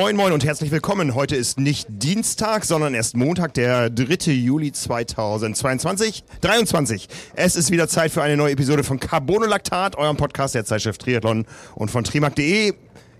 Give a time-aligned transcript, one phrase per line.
[0.00, 1.16] Moin Moin und herzlich willkommen.
[1.16, 4.30] Heute ist nicht Dienstag, sondern erst Montag, der 3.
[4.30, 6.22] Juli 2022.
[6.40, 7.08] 23.
[7.34, 11.46] Es ist wieder Zeit für eine neue Episode von Carbonolactat, eurem Podcast der Zeitschrift Triathlon
[11.74, 12.74] und von trimark.de.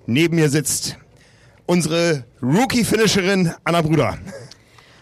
[0.07, 0.97] Neben mir sitzt
[1.67, 4.17] unsere Rookie-Finisherin Anna Brüder.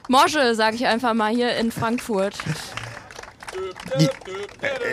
[0.09, 2.39] Mosche, sag ich einfach mal hier in Frankfurt.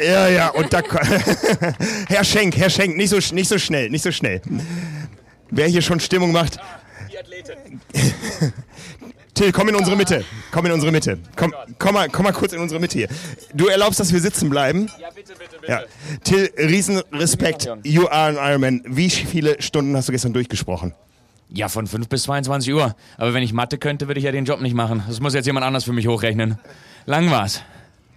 [0.06, 0.82] Ja, ja, und da.
[2.10, 4.42] Herr Schenk, Herr Schenk, nicht so, nicht so schnell, nicht so schnell.
[5.56, 6.60] Wer hier schon Stimmung macht.
[9.34, 10.24] Till, komm in unsere Mitte.
[10.52, 11.18] Komm in unsere Mitte.
[11.36, 13.08] Komm, komm, mal, komm mal kurz in unsere Mitte hier.
[13.54, 14.92] Du erlaubst, dass wir sitzen bleiben?
[15.02, 15.72] Ja, bitte, bitte, bitte.
[15.72, 15.82] Ja.
[16.24, 17.68] Till, Riesenrespekt.
[17.84, 18.84] You are an Ironman.
[18.86, 20.94] Wie viele Stunden hast du gestern durchgesprochen?
[21.50, 22.96] Ja, von 5 bis 22 Uhr.
[23.18, 25.04] Aber wenn ich Mathe könnte, würde ich ja den Job nicht machen.
[25.08, 26.60] Das muss jetzt jemand anders für mich hochrechnen.
[27.06, 27.62] Lang war's.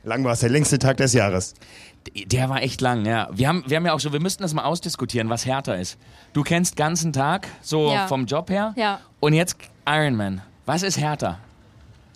[0.04, 1.54] Lang war es, der längste Tag des Jahres.
[2.14, 3.28] Der war echt lang, ja.
[3.32, 5.98] Wir haben, wir haben ja auch so, wir müssten das mal ausdiskutieren, was härter ist.
[6.32, 8.06] Du kennst ganzen Tag, so ja.
[8.06, 8.74] vom Job her.
[8.76, 9.00] Ja.
[9.20, 10.42] Und jetzt Ironman.
[10.66, 11.38] Was ist härter?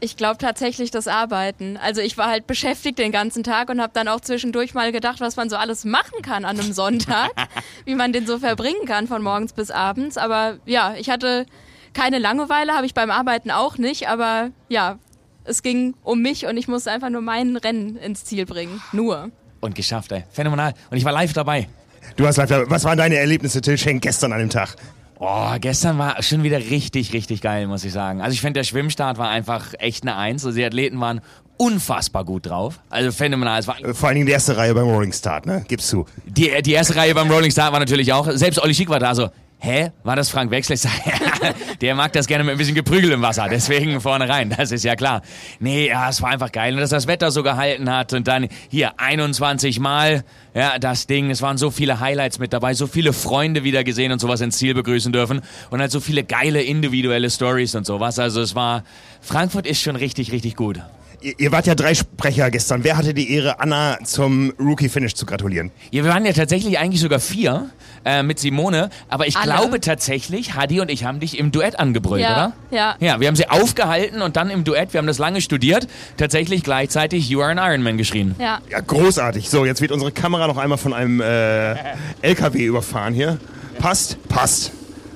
[0.02, 1.76] Ich glaube tatsächlich das Arbeiten.
[1.76, 5.20] Also ich war halt beschäftigt den ganzen Tag und habe dann auch zwischendurch mal gedacht,
[5.20, 7.30] was man so alles machen kann an einem Sonntag,
[7.84, 10.16] wie man den so verbringen kann von morgens bis abends.
[10.16, 11.44] Aber ja, ich hatte
[11.92, 14.08] keine Langeweile, habe ich beim Arbeiten auch nicht.
[14.08, 14.98] Aber ja,
[15.44, 18.82] es ging um mich und ich musste einfach nur mein Rennen ins Ziel bringen.
[18.92, 19.30] Nur.
[19.60, 20.24] Und geschafft, ey.
[20.30, 20.74] Phänomenal.
[20.90, 21.68] Und ich war live dabei.
[22.16, 22.70] Du hast live dabei.
[22.70, 24.76] Was waren deine Erlebnisse, Till Schenk, gestern an dem Tag?
[25.18, 28.22] Oh, gestern war schon wieder richtig, richtig geil, muss ich sagen.
[28.22, 30.46] Also ich finde, der Schwimmstart war einfach echt eine Eins.
[30.46, 31.20] Also die Athleten waren
[31.58, 32.80] unfassbar gut drauf.
[32.88, 33.60] Also phänomenal.
[33.60, 35.62] Es war Vor allen Dingen die erste Reihe beim Rolling Start, ne?
[35.68, 36.06] Gibst du.
[36.24, 38.30] Die, die erste Reihe beim Rolling Start war natürlich auch.
[38.30, 39.28] Selbst Olli Schick war da so,
[39.60, 40.74] hä, war das Frank Wechsler?
[40.74, 44.28] Ich sag, ja, der mag das gerne mit ein bisschen Geprügel im Wasser, deswegen vorne
[44.28, 45.22] rein, das ist ja klar.
[45.58, 48.48] Nee, ja, es war einfach geil und dass das Wetter so gehalten hat und dann
[48.68, 53.12] hier 21 Mal, ja, das Ding, es waren so viele Highlights mit dabei, so viele
[53.12, 57.30] Freunde wieder gesehen und sowas ins Ziel begrüßen dürfen und halt so viele geile individuelle
[57.30, 58.82] Stories und sowas, also es war,
[59.20, 60.80] Frankfurt ist schon richtig, richtig gut.
[61.22, 62.82] Ihr, ihr wart ja drei Sprecher gestern.
[62.82, 65.70] Wer hatte die Ehre, Anna zum Rookie-Finish zu gratulieren?
[65.90, 67.68] Ja, wir waren ja tatsächlich eigentlich sogar vier
[68.04, 69.52] äh, mit Simone, aber ich Alle.
[69.52, 72.52] glaube tatsächlich, Hadi und ich haben dich im Duett angebrüllt, ja, oder?
[72.70, 72.96] Ja.
[73.00, 75.86] Ja, wir haben sie aufgehalten und dann im Duett, wir haben das lange studiert,
[76.16, 78.34] tatsächlich gleichzeitig You Are an Ironman geschrien.
[78.38, 78.60] Ja.
[78.70, 79.50] Ja, großartig.
[79.50, 81.74] So, jetzt wird unsere Kamera noch einmal von einem äh,
[82.22, 83.38] LKW überfahren hier.
[83.78, 84.16] Passt?
[84.28, 84.72] Passt.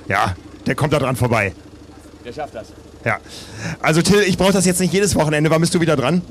[0.07, 0.35] Ja,
[0.67, 1.53] der kommt da dran vorbei.
[2.23, 2.67] Der schafft das.
[3.05, 3.19] Ja.
[3.81, 5.49] Also Till, ich brauche das jetzt nicht jedes Wochenende.
[5.49, 6.21] Wann bist du wieder dran?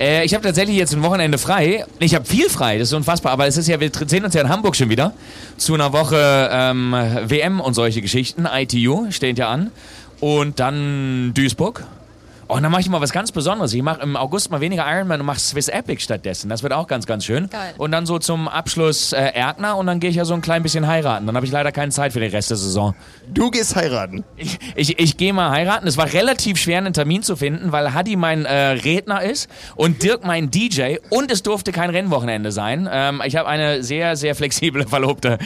[0.00, 1.84] Äh, ich habe tatsächlich jetzt ein Wochenende frei.
[2.00, 3.32] Ich habe viel frei, das ist unfassbar.
[3.32, 5.12] Aber es ist ja, wir sehen uns ja in Hamburg schon wieder.
[5.56, 8.46] Zu einer Woche ähm, WM und solche Geschichten.
[8.52, 9.70] ITU steht ja an.
[10.18, 11.84] Und dann Duisburg.
[12.50, 13.72] Oh, und dann mache ich mal was ganz Besonderes.
[13.74, 16.48] Ich mache im August mal weniger Ironman und mache Swiss Epic stattdessen.
[16.48, 17.48] Das wird auch ganz, ganz schön.
[17.48, 17.74] Geil.
[17.78, 20.64] Und dann so zum Abschluss äh, Erkner und dann gehe ich ja so ein klein
[20.64, 21.26] bisschen heiraten.
[21.26, 22.96] Dann habe ich leider keine Zeit für den Rest der Saison.
[23.28, 24.24] Du gehst heiraten.
[24.36, 25.86] Ich, ich, ich gehe mal heiraten.
[25.86, 30.02] Es war relativ schwer, einen Termin zu finden, weil Hadi mein äh, Redner ist und
[30.02, 32.88] Dirk mein DJ und es durfte kein Rennwochenende sein.
[32.90, 35.38] Ähm, ich habe eine sehr, sehr flexible Verlobte.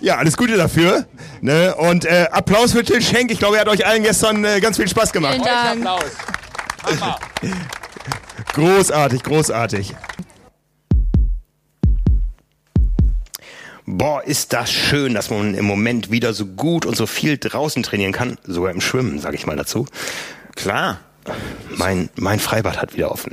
[0.00, 1.06] Ja, alles Gute dafür.
[1.42, 1.74] Ne?
[1.76, 3.30] Und äh, Applaus für Till Schenk.
[3.30, 5.34] Ich glaube, er hat euch allen gestern äh, ganz viel Spaß gemacht.
[5.34, 5.86] Vielen Dank.
[5.86, 7.00] Applaus.
[7.00, 7.18] Hammer.
[8.54, 9.94] Großartig, großartig.
[13.86, 17.82] Boah, ist das schön, dass man im Moment wieder so gut und so viel draußen
[17.82, 18.38] trainieren kann.
[18.44, 19.86] Sogar im Schwimmen, sage ich mal dazu.
[20.56, 21.00] Klar,
[21.76, 23.32] mein, mein Freibad hat wieder offen.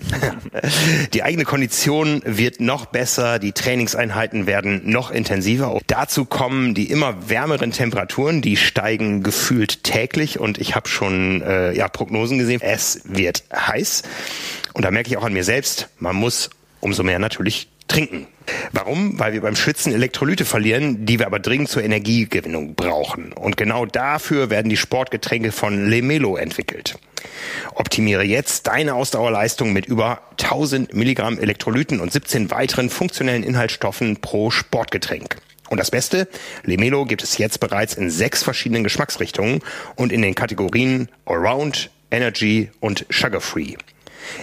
[1.13, 5.79] Die eigene Kondition wird noch besser, die Trainingseinheiten werden noch intensiver.
[5.87, 11.73] Dazu kommen die immer wärmeren Temperaturen, die steigen gefühlt täglich und ich habe schon äh,
[11.73, 12.61] ja, Prognosen gesehen.
[12.61, 14.03] Es wird heiß
[14.73, 16.49] und da merke ich auch an mir selbst, man muss
[16.79, 18.27] umso mehr natürlich trinken.
[18.71, 19.19] Warum?
[19.19, 23.33] Weil wir beim Schwitzen Elektrolyte verlieren, die wir aber dringend zur Energiegewinnung brauchen.
[23.33, 26.97] Und genau dafür werden die Sportgetränke von Lemelo entwickelt.
[27.75, 34.51] Optimiere jetzt deine Ausdauerleistung mit über 1000 Milligramm Elektrolyten und 17 weiteren funktionellen Inhaltsstoffen pro
[34.51, 35.37] Sportgetränk.
[35.69, 36.27] Und das Beste,
[36.63, 39.61] Lemelo gibt es jetzt bereits in sechs verschiedenen Geschmacksrichtungen
[39.95, 43.75] und in den Kategorien Allround, Energy und Sugar Free.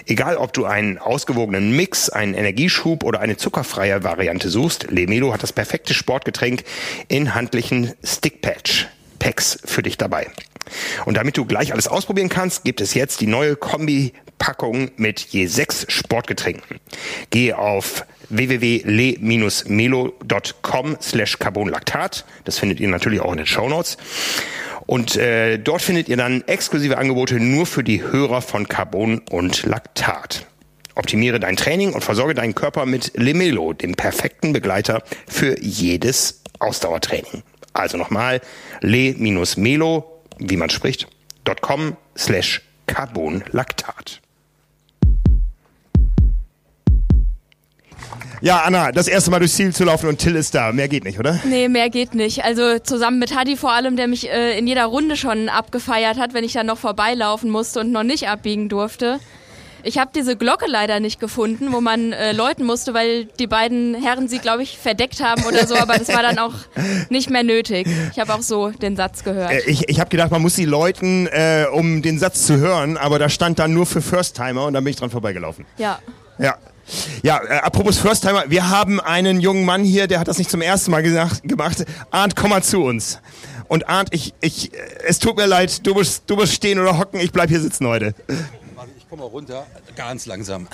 [0.06, 5.43] Egal, ob du einen ausgewogenen Mix, einen Energieschub oder eine zuckerfreie Variante suchst, Lemelo hat
[5.43, 6.64] das perfekte Sportgetränk
[7.08, 8.87] in handlichen Stickpatch
[9.25, 10.29] Packs für dich dabei.
[11.06, 15.47] Und damit du gleich alles ausprobieren kannst, gibt es jetzt die neue Kombi-Packung mit je
[15.47, 16.79] sechs Sportgetränken.
[17.31, 22.26] Gehe auf www.le-melo.com slash carbonlactat.
[22.44, 23.82] Das findet ihr natürlich auch in den Show.
[24.85, 29.62] Und äh, dort findet ihr dann exklusive Angebote nur für die Hörer von Carbon und
[29.62, 30.44] Laktat.
[30.97, 37.43] Optimiere dein Training und versorge deinen Körper mit Lemelo, dem perfekten Begleiter für jedes Ausdauertraining.
[37.75, 38.41] Also nochmal,
[38.81, 40.05] le-melo,
[40.38, 41.09] wie man spricht,
[41.61, 44.21] .com slash Carbonlaktat.
[48.41, 50.71] Ja, Anna, das erste Mal durchs Ziel zu laufen und Till ist da.
[50.71, 51.41] Mehr geht nicht, oder?
[51.44, 52.44] Nee, mehr geht nicht.
[52.44, 56.35] Also zusammen mit Hadi vor allem, der mich äh, in jeder Runde schon abgefeiert hat,
[56.35, 59.19] wenn ich dann noch vorbeilaufen musste und noch nicht abbiegen durfte.
[59.85, 63.95] Ich habe diese Glocke leider nicht gefunden, wo man äh, läuten musste, weil die beiden
[63.95, 66.55] Herren sie, glaube ich, verdeckt haben oder so, aber das war dann auch
[67.11, 67.87] nicht mehr nötig.
[68.13, 69.53] Ich habe auch so den Satz gehört.
[69.53, 72.97] Äh, ich ich habe gedacht, man muss sie läuten, äh, um den Satz zu hören,
[72.97, 75.67] aber da stand dann nur für First-Timer und dann bin ich dran vorbeigelaufen.
[75.77, 75.99] Ja.
[76.39, 76.57] Ja.
[77.23, 80.61] Ja, äh, apropos First-Timer, wir haben einen jungen Mann hier, der hat das nicht zum
[80.61, 81.85] ersten Mal gesagt, gemacht.
[82.11, 83.21] Arndt, komm mal zu uns.
[83.69, 84.77] Und Arndt, ich, ich, äh,
[85.07, 87.87] es tut mir leid, du musst, du musst stehen oder hocken, ich bleib hier sitzen
[87.87, 88.15] heute.
[89.14, 89.64] Ich komme mal runter,
[89.94, 90.66] ganz langsam.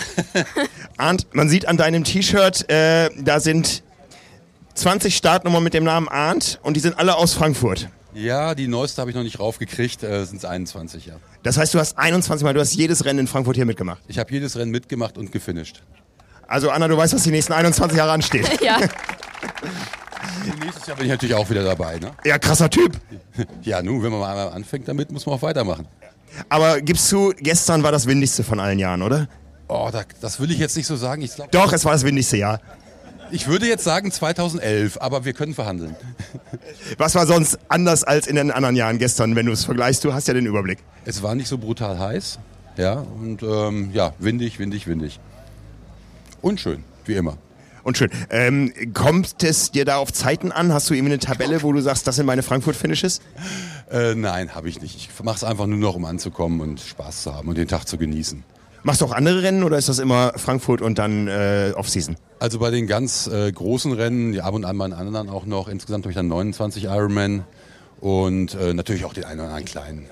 [0.97, 3.83] Arndt, man sieht an deinem T-Shirt, äh, da sind
[4.73, 7.91] 20 Startnummern mit dem Namen Arndt und die sind alle aus Frankfurt.
[8.15, 11.17] Ja, die neueste habe ich noch nicht raufgekriegt, äh, sind es 21, ja.
[11.43, 14.01] Das heißt, du hast 21 Mal, du hast jedes Rennen in Frankfurt hier mitgemacht.
[14.09, 15.83] Ich habe jedes Rennen mitgemacht und gefinisht.
[16.49, 18.49] Also Anna, du weißt, was die nächsten 21 Jahre ansteht.
[18.63, 18.79] Ja.
[20.65, 22.13] Nächstes Jahr bin ich natürlich auch wieder dabei, ne?
[22.25, 22.97] Ja, krasser Typ.
[23.63, 25.87] Ja, nun, wenn man mal einmal anfängt damit, muss man auch weitermachen.
[26.49, 29.29] Aber gibst du, gestern war das windigste von allen Jahren, oder?
[29.69, 31.23] Oh, da, das will ich jetzt nicht so sagen.
[31.23, 32.61] Ich, glaub, Doch, es war das windigste Jahr.
[33.31, 35.95] ich würde jetzt sagen 2011, aber wir können verhandeln.
[36.99, 40.05] Was war sonst anders als in den anderen Jahren gestern, wenn du es vergleichst?
[40.05, 40.79] Du hast ja den Überblick.
[41.05, 42.39] Es war nicht so brutal heiß,
[42.77, 45.21] ja, und ähm, ja, windig, windig, windig.
[46.41, 47.37] Und schön, wie immer.
[47.83, 48.11] Und schön.
[48.31, 50.73] Ähm, kommt es dir da auf Zeiten an?
[50.73, 53.21] Hast du irgendwie eine Tabelle, wo du sagst, das sind meine Frankfurt-Finishes?
[53.91, 54.97] Äh, nein, habe ich nicht.
[54.97, 57.87] Ich mache es einfach nur noch, um anzukommen und Spaß zu haben und den Tag
[57.87, 58.45] zu genießen.
[58.83, 62.17] Machst du auch andere Rennen oder ist das immer Frankfurt und dann äh, Off-Season?
[62.39, 65.45] Also bei den ganz äh, großen Rennen, ja, ab und an bei den anderen auch
[65.45, 65.69] noch.
[65.69, 67.45] Insgesamt habe ich dann 29 Ironman
[68.01, 70.07] und äh, natürlich auch den einen oder anderen kleinen.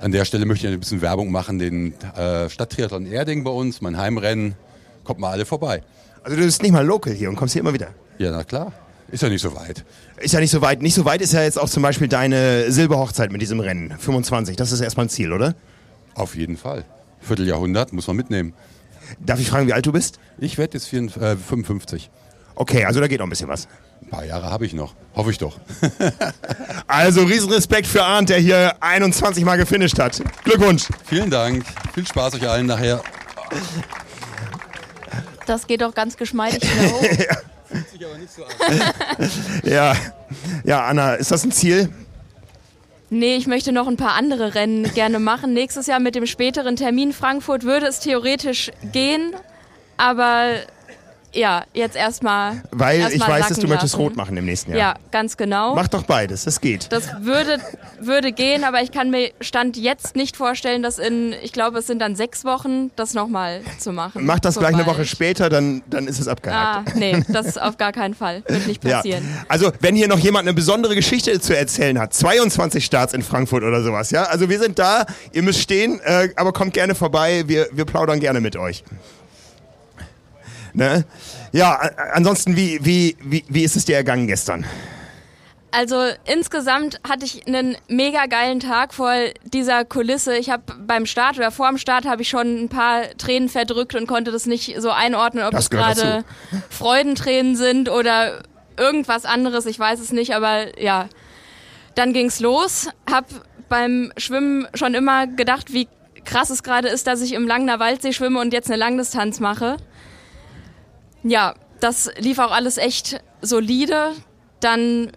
[0.00, 3.80] An der Stelle möchte ich ein bisschen Werbung machen, den äh, Stadttriathlon Erding bei uns,
[3.80, 4.56] mein Heimrennen.
[5.04, 5.82] Kommt mal alle vorbei.
[6.26, 7.90] Also du bist nicht mal local hier und kommst hier immer wieder.
[8.18, 8.72] Ja, na klar.
[9.12, 9.84] Ist ja nicht so weit.
[10.16, 10.82] Ist ja nicht so weit.
[10.82, 13.94] Nicht so weit ist ja jetzt auch zum Beispiel deine Silberhochzeit mit diesem Rennen.
[13.96, 15.54] 25, das ist erstmal ein Ziel, oder?
[16.14, 16.84] Auf jeden Fall.
[17.20, 18.54] Vierteljahrhundert muss man mitnehmen.
[19.20, 20.18] Darf ich fragen, wie alt du bist?
[20.38, 22.10] Ich werde jetzt 54, äh, 55.
[22.56, 23.68] Okay, also da geht noch ein bisschen was.
[24.02, 24.96] Ein paar Jahre habe ich noch.
[25.14, 25.60] Hoffe ich doch.
[26.88, 30.20] Also Riesenrespekt für Arndt, der hier 21 Mal gefinisht hat.
[30.42, 30.88] Glückwunsch.
[31.04, 31.64] Vielen Dank.
[31.94, 33.00] Viel Spaß euch allen nachher.
[35.46, 37.36] Das geht doch ganz geschmeidig wieder hoch.
[39.64, 39.94] Ja,
[40.64, 41.88] ja, Anna, ist das ein Ziel?
[43.10, 45.52] Nee, ich möchte noch ein paar andere Rennen gerne machen.
[45.52, 49.32] Nächstes Jahr mit dem späteren Termin Frankfurt würde es theoretisch gehen,
[49.96, 50.56] aber
[51.36, 52.62] ja, jetzt erstmal.
[52.70, 54.02] Weil erst ich weiß, dass du möchtest lassen.
[54.02, 54.78] rot machen im nächsten Jahr.
[54.78, 55.74] Ja, ganz genau.
[55.74, 56.90] Mach doch beides, es geht.
[56.90, 57.58] Das würde,
[58.00, 61.86] würde gehen, aber ich kann mir Stand jetzt nicht vorstellen, das in, ich glaube, es
[61.86, 64.24] sind dann sechs Wochen, das nochmal zu machen.
[64.26, 66.96] Mach das gleich eine Woche später, dann, dann ist es Ah, abgehakt.
[66.96, 68.42] nee, das ist auf gar keinen Fall.
[68.48, 68.96] Wird nicht Ja.
[68.96, 69.24] passieren.
[69.48, 73.62] Also, wenn hier noch jemand eine besondere Geschichte zu erzählen hat, 22 Starts in Frankfurt
[73.62, 74.24] oder sowas, ja?
[74.24, 78.20] Also, wir sind da, ihr müsst stehen, äh, aber kommt gerne vorbei, wir, wir plaudern
[78.20, 78.84] gerne mit euch.
[80.76, 81.06] Ne?
[81.52, 81.80] Ja,
[82.12, 84.66] ansonsten, wie, wie, wie, wie ist es dir ergangen gestern?
[85.70, 89.12] Also insgesamt hatte ich einen mega geilen Tag vor
[89.44, 90.36] dieser Kulisse.
[90.36, 93.94] Ich habe beim Start oder vor dem Start habe ich schon ein paar Tränen verdrückt
[93.94, 96.24] und konnte das nicht so einordnen, ob Das es gerade
[96.68, 98.42] Freudentränen sind oder
[98.76, 99.64] irgendwas anderes.
[99.64, 101.08] Ich weiß es nicht, aber ja.
[101.94, 102.88] Dann ging's los.
[103.10, 103.24] Hab
[103.70, 105.88] beim Schwimmen schon immer gedacht, wie
[106.26, 109.78] krass es gerade ist, dass ich im Langner Waldsee schwimme und jetzt eine Langdistanz mache.
[111.26, 114.12] Ja, das lief auch alles echt solide.
[114.60, 115.12] Dann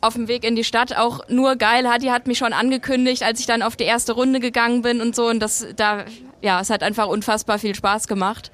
[0.00, 1.88] auf dem Weg in die Stadt auch nur geil.
[1.88, 5.14] Hadi hat mich schon angekündigt, als ich dann auf die erste Runde gegangen bin und
[5.14, 5.26] so.
[5.26, 6.04] Und das, da,
[6.40, 8.50] ja, es hat einfach unfassbar viel Spaß gemacht.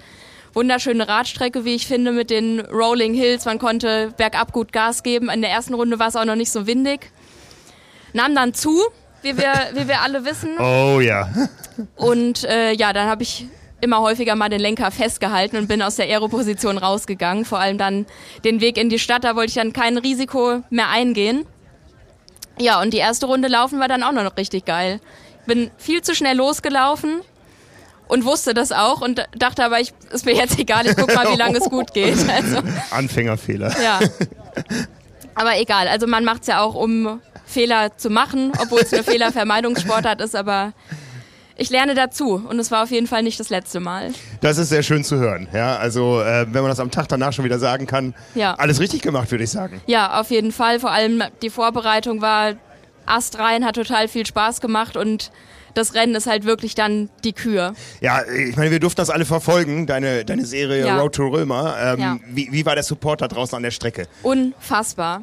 [0.55, 3.45] Wunderschöne Radstrecke, wie ich finde, mit den Rolling Hills.
[3.45, 5.29] Man konnte bergab gut Gas geben.
[5.31, 7.13] In der ersten Runde war es auch noch nicht so windig.
[8.15, 8.81] Nahm dann zu,
[9.23, 10.59] wie wir, wie wir alle wissen.
[10.59, 11.29] Oh ja.
[11.97, 13.47] Und äh, ja, dann habe ich
[13.81, 17.45] immer häufiger mal den Lenker festgehalten und bin aus der Aeroposition rausgegangen.
[17.45, 18.07] Vor allem dann
[18.45, 21.47] den Weg in die Stadt, da wollte ich dann kein Risiko mehr eingehen.
[22.61, 25.01] Ja, und die erste Runde laufen war dann auch noch richtig geil.
[25.47, 27.21] Bin viel zu schnell losgelaufen
[28.09, 31.31] und wusste das auch und dachte aber, ich, ist mir jetzt egal, ich guck mal,
[31.33, 32.17] wie lange es gut geht.
[32.29, 32.59] Also,
[32.91, 33.75] Anfängerfehler.
[33.81, 34.01] ja.
[35.35, 40.21] Aber egal, also man macht's ja auch, um Fehler zu machen, obwohl es eine Fehlervermeidungssportart
[40.21, 40.73] ist, aber
[41.59, 44.13] ich lerne dazu und es war auf jeden Fall nicht das letzte Mal.
[44.41, 45.49] Das ist sehr schön zu hören.
[45.53, 48.55] Ja, also äh, wenn man das am Tag danach schon wieder sagen kann, Ja.
[48.55, 49.81] alles richtig gemacht, würde ich sagen.
[49.87, 50.81] Ja, auf jeden Fall.
[50.81, 52.55] Vor allem die Vorbereitung war
[53.07, 55.31] astrein, hat total viel Spaß gemacht und
[55.75, 57.75] das Rennen ist halt wirklich dann die Kür.
[58.01, 60.99] Ja, ich meine, wir durften das alle verfolgen, deine, deine Serie Ja.
[60.99, 61.77] Road to Römer.
[61.81, 62.17] Ähm, Ja.
[62.31, 64.09] wie, wie war der Support da draußen an der Strecke?
[64.23, 65.23] Unfassbar.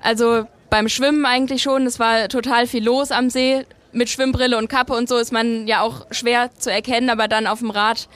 [0.00, 3.64] Also beim Schwimmen eigentlich schon, es war total viel los am See.
[3.92, 7.46] Mit Schwimmbrille und Kappe und so ist man ja auch schwer zu erkennen, aber dann
[7.46, 8.08] auf dem Rad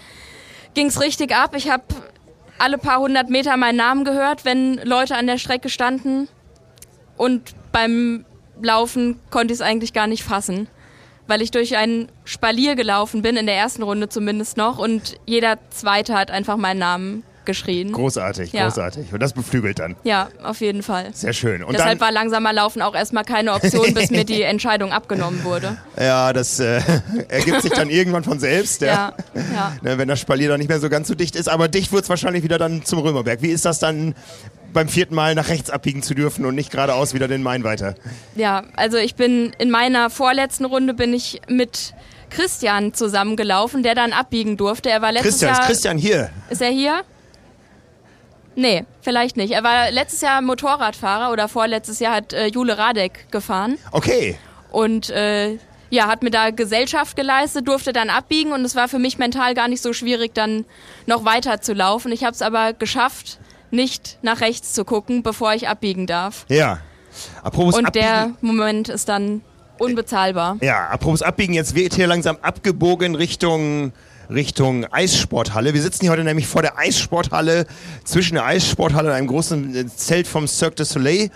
[0.74, 1.54] ging's richtig ab.
[1.56, 1.84] Ich habe
[2.58, 6.28] alle paar hundert Meter meinen Namen gehört, wenn Leute an der Strecke standen.
[7.16, 8.24] Und beim
[8.60, 10.68] Laufen konnte ich es eigentlich gar nicht fassen,
[11.26, 15.58] weil ich durch ein Spalier gelaufen bin, in der ersten Runde zumindest noch, und jeder
[15.70, 17.92] Zweite hat einfach meinen Namen geschrien.
[17.92, 18.64] Großartig, Ja.
[18.64, 19.12] großartig.
[19.12, 19.96] Und das beflügelt dann.
[20.04, 21.10] Ja, auf jeden Fall.
[21.12, 21.62] Sehr schön.
[21.62, 25.76] Und Deshalb war langsamer Laufen auch erstmal keine Option, bis mir die Entscheidung abgenommen wurde.
[25.98, 26.80] ja, das äh,
[27.28, 28.82] ergibt sich dann irgendwann von selbst.
[28.82, 29.72] Ja, ja.
[29.82, 31.48] Ne, wenn das Spalier dann nicht mehr so ganz so dicht ist.
[31.48, 33.42] Aber dicht wird es wahrscheinlich wieder dann zum Römerberg.
[33.42, 34.14] Wie ist das dann
[34.72, 37.94] beim vierten Mal nach rechts abbiegen zu dürfen und nicht geradeaus wieder den Main weiter?
[38.36, 41.94] Ja, also ich bin in meiner vorletzten Runde bin ich mit
[42.30, 44.88] Christian zusammengelaufen, der dann abbiegen durfte.
[44.90, 45.66] Er war letztes Christian, ist Jahr.
[45.66, 46.30] Christian hier?
[46.50, 47.00] Ist er hier?
[48.56, 49.52] Nee, vielleicht nicht.
[49.52, 54.36] Er war letztes Jahr Motorradfahrer oder vorletztes Jahr hat äh, Jule Radek gefahren Okay.
[54.70, 55.58] und äh,
[55.92, 59.54] ja, hat mir da Gesellschaft geleistet, durfte dann abbiegen und es war für mich mental
[59.54, 60.64] gar nicht so schwierig, dann
[61.06, 62.12] noch weiter zu laufen.
[62.12, 63.38] Ich habe es aber geschafft,
[63.72, 66.44] nicht nach rechts zu gucken, bevor ich abbiegen darf.
[66.48, 66.78] Ja.
[67.42, 68.04] Apropos Und abbiegen.
[68.06, 69.42] der Moment ist dann
[69.78, 70.58] unbezahlbar.
[70.60, 73.92] Ja, apropos abbiegen, jetzt wird hier langsam abgebogen Richtung
[74.30, 75.74] Richtung Eissporthalle.
[75.74, 77.66] Wir sitzen hier heute nämlich vor der Eissporthalle,
[78.04, 81.30] zwischen der Eissporthalle und einem großen äh, Zelt vom Cirque du Soleil.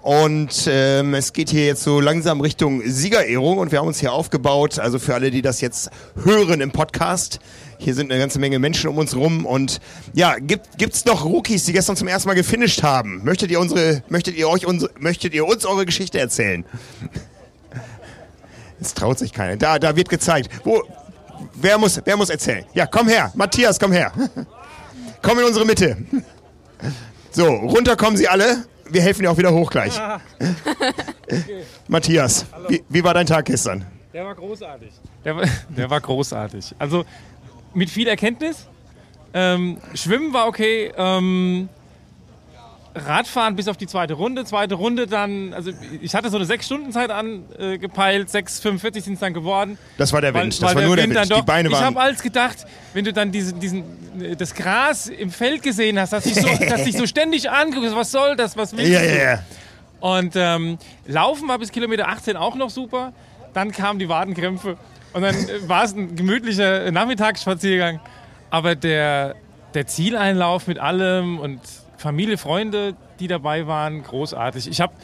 [0.00, 4.12] Und ähm, es geht hier jetzt so langsam Richtung Siegerehrung und wir haben uns hier
[4.12, 4.78] aufgebaut.
[4.78, 5.90] Also für alle, die das jetzt
[6.22, 7.40] hören im Podcast,
[7.78, 9.80] hier sind eine ganze Menge Menschen um uns rum und
[10.14, 13.22] ja, gibt gibt's noch Rookies, die gestern zum ersten Mal gefinisht haben?
[13.24, 16.64] Möchtet ihr unsere, möchtet ihr euch unsere, möchtet ihr uns eure Geschichte erzählen?
[18.80, 19.56] Es traut sich keiner.
[19.56, 20.50] Da, da wird gezeigt.
[20.62, 20.84] Wo,
[21.54, 22.64] wer muss, wer muss erzählen?
[22.74, 23.32] Ja, komm her.
[23.34, 24.12] Matthias, komm her.
[25.20, 25.96] Komm in unsere Mitte.
[27.32, 28.64] So, runter kommen Sie alle.
[28.88, 30.00] Wir helfen dir auch wieder hoch gleich.
[31.88, 33.84] Matthias, wie, wie war dein Tag gestern?
[34.12, 34.90] Der war großartig.
[35.24, 36.74] Der war, der war großartig.
[36.78, 37.04] Also
[37.74, 38.66] mit viel Erkenntnis.
[39.34, 40.92] Ähm, Schwimmen war okay.
[40.96, 41.68] Ähm,
[42.98, 44.44] Radfahren bis auf die zweite Runde.
[44.44, 49.78] Zweite Runde dann, also ich hatte so eine 6-Stunden-Zeit angepeilt, 6,45 sind es dann geworden.
[49.96, 50.42] Das war der Wind.
[50.44, 51.16] weil Das war der nur der Wind Wind.
[51.16, 51.84] dann Die doch- Beine Ich waren.
[51.84, 52.58] habe alles gedacht,
[52.94, 53.84] wenn du dann diesen, diesen,
[54.22, 57.94] äh, das Gras im Feld gesehen hast, dass dich so, dass dich so ständig anguckst,
[57.94, 59.06] was soll das, was willst Ja, du?
[59.08, 59.42] ja, ja.
[60.00, 63.12] Und ähm, Laufen war bis Kilometer 18 auch noch super.
[63.54, 64.76] Dann kamen die Wadenkrämpfe
[65.12, 67.98] und dann äh, war es ein gemütlicher Nachmittagsspaziergang.
[68.50, 69.34] Aber der,
[69.74, 71.60] der Zieleinlauf mit allem und
[71.98, 74.68] Familie, Freunde, die dabei waren, großartig.
[74.68, 74.94] Ich habe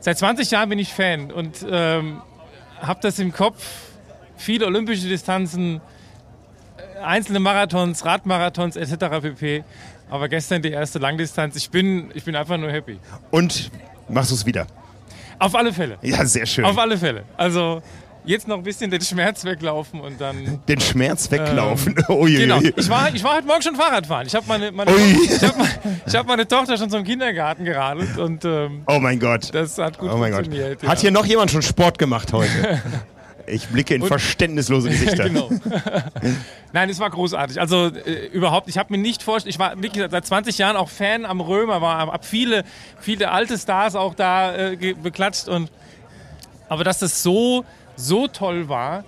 [0.00, 2.20] seit 20 Jahren bin ich Fan und ähm,
[2.80, 3.64] habe das im Kopf.
[4.36, 5.80] Viele olympische Distanzen,
[6.76, 9.20] äh, einzelne Marathons, Radmarathons etc.
[9.22, 9.64] pp.
[10.10, 11.56] Aber gestern die erste Langdistanz.
[11.56, 12.98] Ich bin, ich bin einfach nur happy.
[13.30, 13.70] Und
[14.08, 14.66] machst du es wieder?
[15.38, 15.98] Auf alle Fälle.
[16.02, 16.64] Ja, sehr schön.
[16.64, 17.24] Auf alle Fälle.
[17.36, 17.82] Also
[18.24, 20.60] jetzt noch ein bisschen den Schmerz weglaufen und dann.
[20.68, 21.94] Den Schmerz weglaufen.
[22.08, 22.40] Uiuiui.
[22.40, 22.60] Genau.
[22.60, 24.26] Ich war, ich war heute Morgen schon Fahrradfahren.
[24.26, 25.18] Ich habe meine, meine, Ui.
[25.24, 25.56] ich hab,
[26.06, 29.52] ich hab meine Tochter schon zum Kindergarten geradelt und ähm, Oh mein Gott.
[29.52, 30.82] das hat gut Oh funktioniert.
[30.86, 32.80] Hat hier noch jemand schon Sport gemacht heute?
[33.44, 35.24] Ich blicke in verständnislose Gesichter.
[35.28, 35.50] genau.
[36.72, 37.60] Nein, es war großartig.
[37.60, 40.88] Also äh, überhaupt, ich habe mir nicht vorgestellt, ich war wirklich seit 20 Jahren auch
[40.88, 42.64] Fan am Römer, war hab viele,
[43.00, 45.70] viele alte Stars auch da äh, beklatscht und
[46.68, 49.04] aber dass das so, so toll war.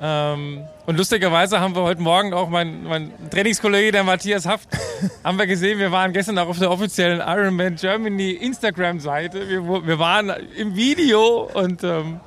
[0.00, 4.68] Ähm, und lustigerweise haben wir heute Morgen auch mein, mein Trainingskollege, der Matthias Haft,
[5.24, 9.48] haben wir gesehen, wir waren gestern auch auf der offiziellen Ironman Germany Instagram-Seite.
[9.48, 12.20] Wir, wir waren im Video und ähm,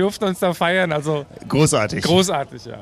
[0.00, 0.92] durften uns da feiern.
[0.92, 2.02] Also Großartig.
[2.02, 2.78] großartig, ja.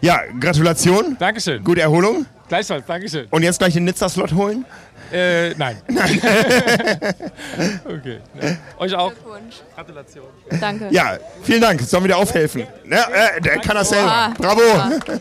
[0.00, 1.16] ja, Gratulation.
[1.18, 1.64] Dankeschön.
[1.64, 2.26] Gute Erholung.
[2.48, 3.26] Gleichfalls, Dankeschön.
[3.30, 4.64] Und jetzt gleich den Nizza-Slot holen?
[5.12, 5.78] Äh, nein.
[7.84, 8.20] okay.
[8.40, 8.56] Ja.
[8.78, 9.12] Euch auch.
[9.12, 9.56] Glückwunsch.
[9.74, 10.26] Gratulation.
[10.60, 10.88] Danke.
[10.90, 11.80] Ja, vielen Dank.
[11.80, 12.66] Sollen wir dir aufhelfen?
[12.90, 14.34] Ja, äh, der kann das selber.
[14.38, 14.60] Bravo.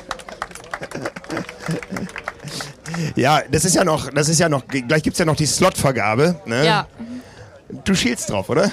[3.16, 6.42] Ja, das ist ja noch, das ist ja noch, gleich gibt's ja noch die Slotvergabe.
[6.46, 6.66] Ne?
[6.66, 6.88] Ja.
[7.84, 8.72] Du schielst drauf, oder?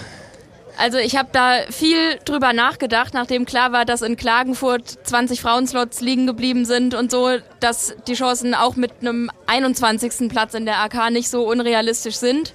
[0.77, 6.01] Also ich habe da viel drüber nachgedacht, nachdem klar war, dass in Klagenfurt 20 Frauenslots
[6.01, 10.29] liegen geblieben sind und so, dass die Chancen auch mit einem 21.
[10.29, 12.55] Platz in der AK nicht so unrealistisch sind.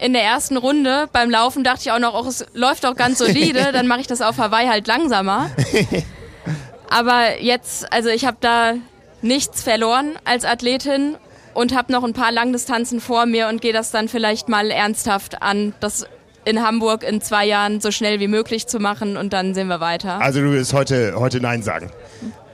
[0.00, 3.18] In der ersten Runde beim Laufen dachte ich auch noch, oh, es läuft doch ganz
[3.18, 5.50] solide, dann mache ich das auf Hawaii halt langsamer.
[6.90, 8.74] Aber jetzt, also ich habe da
[9.22, 11.16] nichts verloren als Athletin
[11.54, 15.42] und habe noch ein paar Langdistanzen vor mir und gehe das dann vielleicht mal ernsthaft
[15.42, 16.06] an, das
[16.44, 19.80] in Hamburg in zwei Jahren so schnell wie möglich zu machen und dann sehen wir
[19.80, 20.20] weiter.
[20.20, 21.90] Also du willst heute, heute Nein sagen.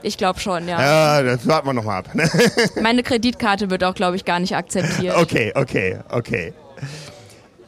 [0.03, 0.81] Ich glaube schon, ja.
[0.81, 2.09] Ja, das warten wir nochmal ab.
[2.81, 5.15] Meine Kreditkarte wird auch, glaube ich, gar nicht akzeptiert.
[5.17, 6.53] Okay, okay, okay.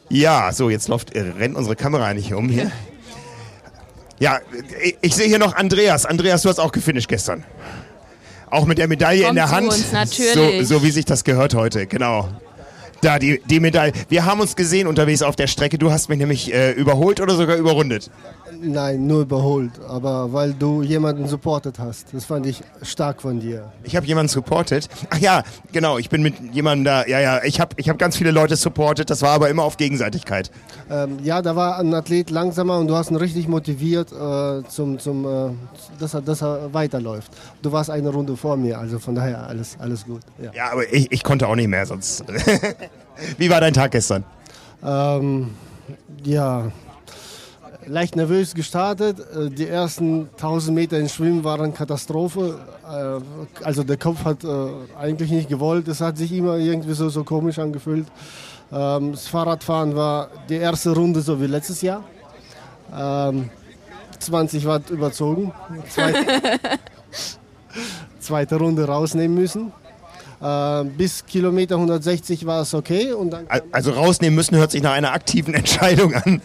[0.08, 2.70] Ja, so, jetzt läuft, äh, rennt unsere Kamera nicht um hier.
[4.22, 4.38] Ja,
[4.82, 6.04] ich, ich sehe hier noch Andreas.
[6.04, 7.42] Andreas, du hast auch gefinisht gestern.
[8.50, 9.68] Auch mit der Medaille Kommt in der Hand.
[9.68, 10.68] uns, natürlich.
[10.68, 12.28] So, so wie sich das gehört heute, genau.
[13.02, 13.92] Da, die, die Medaille.
[14.08, 15.78] Wir haben uns gesehen unterwegs auf der Strecke.
[15.78, 18.10] Du hast mich nämlich äh, überholt oder sogar überrundet.
[18.60, 19.72] Nein, nur überholt.
[19.88, 22.12] Aber weil du jemanden supportet hast.
[22.12, 23.72] Das fand ich stark von dir.
[23.84, 24.88] Ich habe jemanden supportet.
[25.08, 25.42] Ach ja,
[25.72, 25.98] genau.
[25.98, 27.06] Ich bin mit jemandem da.
[27.06, 27.42] Ja, ja.
[27.42, 29.08] Ich habe ich hab ganz viele Leute supportet.
[29.08, 30.50] Das war aber immer auf Gegenseitigkeit.
[30.90, 34.98] Ähm, ja, da war ein Athlet langsamer und du hast ihn richtig motiviert, äh, zum,
[34.98, 35.50] zum, äh,
[35.98, 37.32] dass, er, dass er weiterläuft.
[37.62, 40.22] Du warst eine Runde vor mir, also von daher alles, alles gut.
[40.42, 40.50] Ja.
[40.52, 42.24] Ja, aber ich, ich konnte auch nicht mehr sonst.
[43.38, 44.24] Wie war dein Tag gestern?
[44.82, 45.50] Ähm,
[46.24, 46.70] ja,
[47.86, 49.18] leicht nervös gestartet.
[49.20, 52.58] Äh, Die ersten 1000 Meter im Schwimmen waren Katastrophe.
[52.88, 54.48] Äh, Also der Kopf hat äh,
[54.98, 55.88] eigentlich nicht gewollt.
[55.88, 58.06] Es hat sich immer irgendwie so, so komisch angefühlt.
[58.72, 62.02] Ähm, Das Fahrradfahren war die erste Runde so wie letztes Jahr.
[62.96, 63.50] Ähm,
[64.18, 65.52] 20 Watt überzogen.
[65.88, 66.18] Zweite,
[68.20, 69.72] zweite Runde rausnehmen müssen.
[70.40, 73.12] Äh, Bis Kilometer 160 war es okay.
[73.12, 76.40] Und dann Al- Also rausnehmen müssen hört sich nach einer aktiven Entscheidung an.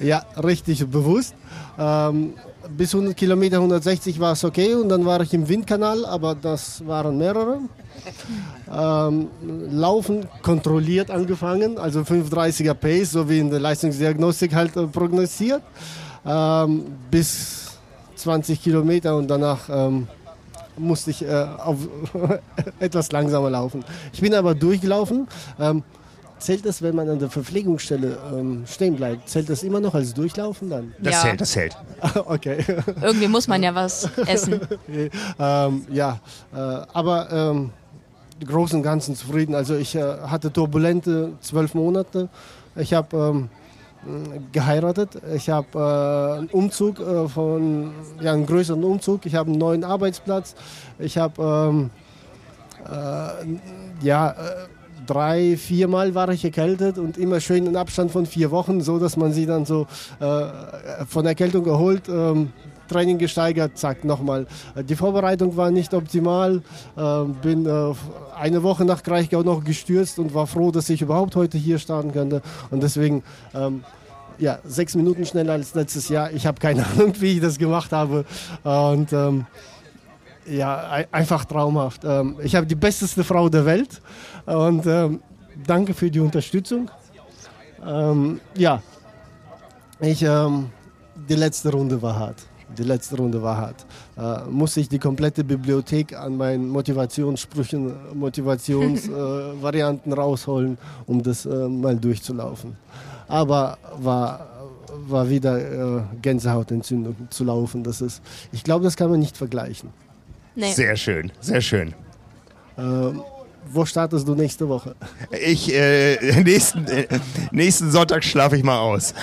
[0.00, 1.34] Ja, richtig bewusst.
[1.78, 2.34] Ähm,
[2.76, 6.86] bis 100 Kilometer 160 war es okay und dann war ich im Windkanal, aber das
[6.86, 7.58] waren mehrere.
[8.72, 9.28] Ähm,
[9.70, 15.62] Laufen kontrolliert angefangen, also 530er Pace, so wie in der Leistungsdiagnostik halt äh, prognostiziert,
[16.24, 17.72] ähm, bis
[18.16, 20.06] 20 Kilometer und danach ähm,
[20.76, 21.78] musste ich äh, auf
[22.80, 23.84] etwas langsamer laufen.
[24.12, 25.28] Ich bin aber durchgelaufen.
[25.60, 25.82] Ähm,
[26.38, 29.28] Zählt das, wenn man an der Verpflegungsstelle ähm, stehen bleibt?
[29.28, 30.92] Zählt das immer noch als Durchlaufen dann?
[31.00, 31.20] Das Ja.
[31.20, 31.76] zählt, das zählt.
[32.26, 32.64] okay.
[33.00, 34.60] Irgendwie muss man ja was essen.
[35.38, 36.18] ähm, ja,
[36.52, 37.70] äh, aber ähm,
[38.40, 39.54] im Großen und Ganzen zufrieden.
[39.54, 42.28] Also ich äh, hatte turbulente zwölf Monate.
[42.74, 43.48] Ich habe ähm,
[44.52, 45.20] geheiratet.
[45.34, 49.26] Ich habe äh, einen Umzug äh, von, ja, einen größeren Umzug.
[49.26, 50.54] Ich habe einen neuen Arbeitsplatz.
[50.98, 51.90] Ich habe, ähm,
[52.84, 54.34] äh, ja, äh,
[55.06, 59.16] drei, viermal war ich erkältet und immer schön in Abstand von vier Wochen, so dass
[59.16, 59.86] man sie dann so
[60.20, 62.08] äh, von Erkältung erholt.
[62.92, 64.46] Ähm, Training gesteigert, zack, nochmal.
[64.74, 66.62] Äh, Die Vorbereitung war nicht optimal.
[66.96, 67.94] Äh, bin äh,
[68.38, 72.12] eine Woche nach Kraichgau noch gestürzt und war froh, dass ich überhaupt heute hier starten
[72.12, 72.42] könnte.
[72.70, 73.22] Und deswegen,
[73.54, 73.82] ähm,
[74.38, 76.30] ja, sechs Minuten schneller als letztes Jahr.
[76.32, 78.24] Ich habe keine Ahnung, wie ich das gemacht habe.
[78.64, 79.46] Und ähm,
[80.46, 82.02] ja, ei- einfach traumhaft.
[82.04, 84.00] Ähm, ich habe die besteste Frau der Welt
[84.46, 85.20] und ähm,
[85.66, 86.90] danke für die Unterstützung.
[87.86, 88.82] Ähm, ja,
[90.00, 90.70] ich, ähm,
[91.28, 92.36] die letzte Runde war hart.
[92.76, 93.86] Die letzte Runde war hart.
[94.16, 101.46] Äh, musste ich die komplette Bibliothek an meinen Motivationssprüchen, Motivationsvarianten äh, Varianten rausholen, um das
[101.46, 102.76] äh, mal durchzulaufen.
[103.28, 104.46] Aber war,
[105.06, 107.82] war wieder äh, Gänsehautentzündung zu laufen.
[107.82, 109.90] Das ist, ich glaube, das kann man nicht vergleichen.
[110.54, 110.72] Nee.
[110.72, 111.94] Sehr schön, sehr schön.
[112.76, 113.22] Ähm,
[113.70, 114.94] wo startest du nächste Woche?
[115.30, 117.06] Ich, äh, nächsten, äh,
[117.50, 119.14] nächsten Sonntag schlafe ich mal aus.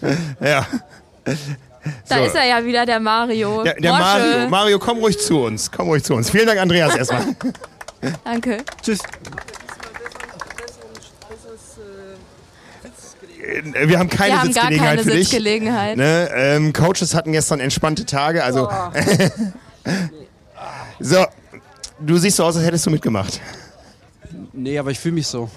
[0.40, 0.66] ja.
[2.08, 2.24] Da So.
[2.24, 3.62] ist er ja wieder, der Mario.
[3.62, 3.92] Der, der.
[3.92, 5.70] Mario, Mario, komm ruhig zu uns.
[5.70, 6.30] Komm ruhig zu uns.
[6.30, 7.24] Vielen Dank, Andreas, erstmal.
[8.24, 8.58] Danke.
[8.82, 9.00] Tschüss.
[13.74, 15.28] Äh, Wir haben keine Wir haben gar Sitzgelegenheit keine für dich.
[15.28, 15.96] Sitzgelegenheit.
[15.96, 16.30] Ne?
[16.34, 18.68] Ähm, Coaches hatten gestern entspannte Tage, also.
[21.00, 21.24] so,
[22.00, 23.40] du siehst so aus, als hättest du mitgemacht.
[24.52, 25.50] Nee, aber ich fühle mich so.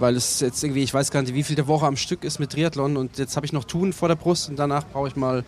[0.00, 2.40] Weil es jetzt irgendwie, ich weiß gar nicht, wie viel der Woche am Stück ist
[2.40, 5.16] mit Triathlon und jetzt habe ich noch Tun vor der Brust und danach brauche ich
[5.16, 5.44] mal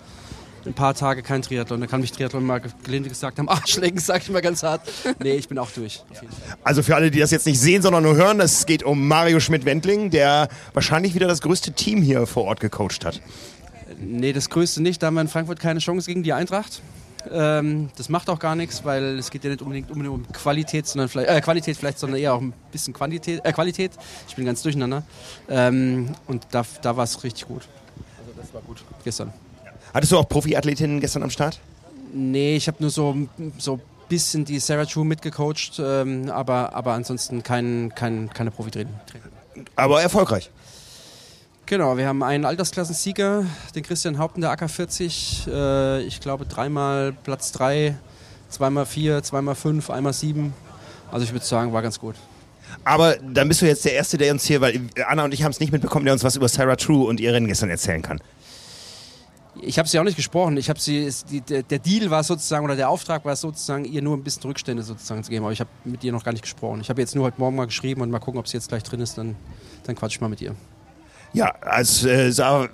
[0.66, 1.80] ein paar Tage kein Triathlon.
[1.80, 4.82] Da kann mich Triathlon mal gelinde gesagt haben, Arschlecken, sag ich mal ganz hart.
[5.22, 6.04] Nee, ich bin auch durch.
[6.62, 9.40] Also für alle, die das jetzt nicht sehen, sondern nur hören, es geht um Mario
[9.40, 13.20] Schmidt-Wendling, der wahrscheinlich wieder das größte Team hier vor Ort gecoacht hat.
[13.98, 15.02] Nee, das Größte nicht.
[15.02, 16.82] Da haben wir in Frankfurt keine Chance gegen die Eintracht.
[17.30, 20.86] Ähm, das macht auch gar nichts, weil es geht ja nicht unbedingt um, um Qualität,
[20.86, 23.92] sondern vielleicht, äh, Qualität vielleicht, sondern eher auch ein bisschen Quantität, äh, Qualität.
[24.28, 25.02] Ich bin ganz durcheinander.
[25.48, 27.68] Ähm, und da, da war es richtig gut.
[28.18, 29.32] Also das war gut gestern.
[29.94, 31.60] Hattest du auch Profiathletinnen gestern am Start?
[32.14, 33.16] Nee, ich habe nur so
[33.58, 38.92] so bisschen die Sarah True mitgecoacht, ähm, aber, aber ansonsten kein, kein, keine Profitraining.
[39.74, 40.50] Aber erfolgreich.
[41.66, 45.48] Genau, wir haben einen Altersklassensieger, den Christian Haupten der AK40.
[45.48, 47.96] Äh, ich glaube dreimal Platz 3,
[48.50, 50.52] zweimal 4, zweimal 5, einmal 7.
[51.10, 52.16] Also ich würde sagen, war ganz gut.
[52.84, 55.52] Aber dann bist du jetzt der Erste, der uns hier, weil Anna und ich haben
[55.52, 58.20] es nicht mitbekommen, der uns was über Sarah True und ihr Rennen gestern erzählen kann.
[59.60, 60.56] Ich habe sie auch nicht gesprochen.
[60.56, 61.10] Ich habe sie,
[61.48, 65.22] der, Deal war sozusagen oder der Auftrag war sozusagen, ihr nur ein bisschen Rückstände sozusagen
[65.22, 65.44] zu geben.
[65.44, 66.80] Aber ich habe mit ihr noch gar nicht gesprochen.
[66.80, 68.82] Ich habe jetzt nur heute Morgen mal geschrieben und mal gucken, ob sie jetzt gleich
[68.82, 69.18] drin ist.
[69.18, 69.36] Dann,
[69.84, 70.56] dann quatsch ich mal mit ihr.
[71.34, 72.68] Ja, es äh, sah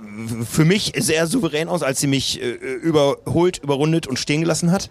[0.51, 4.91] für mich sehr souverän aus, als sie mich äh, überholt, überrundet und stehen gelassen hat.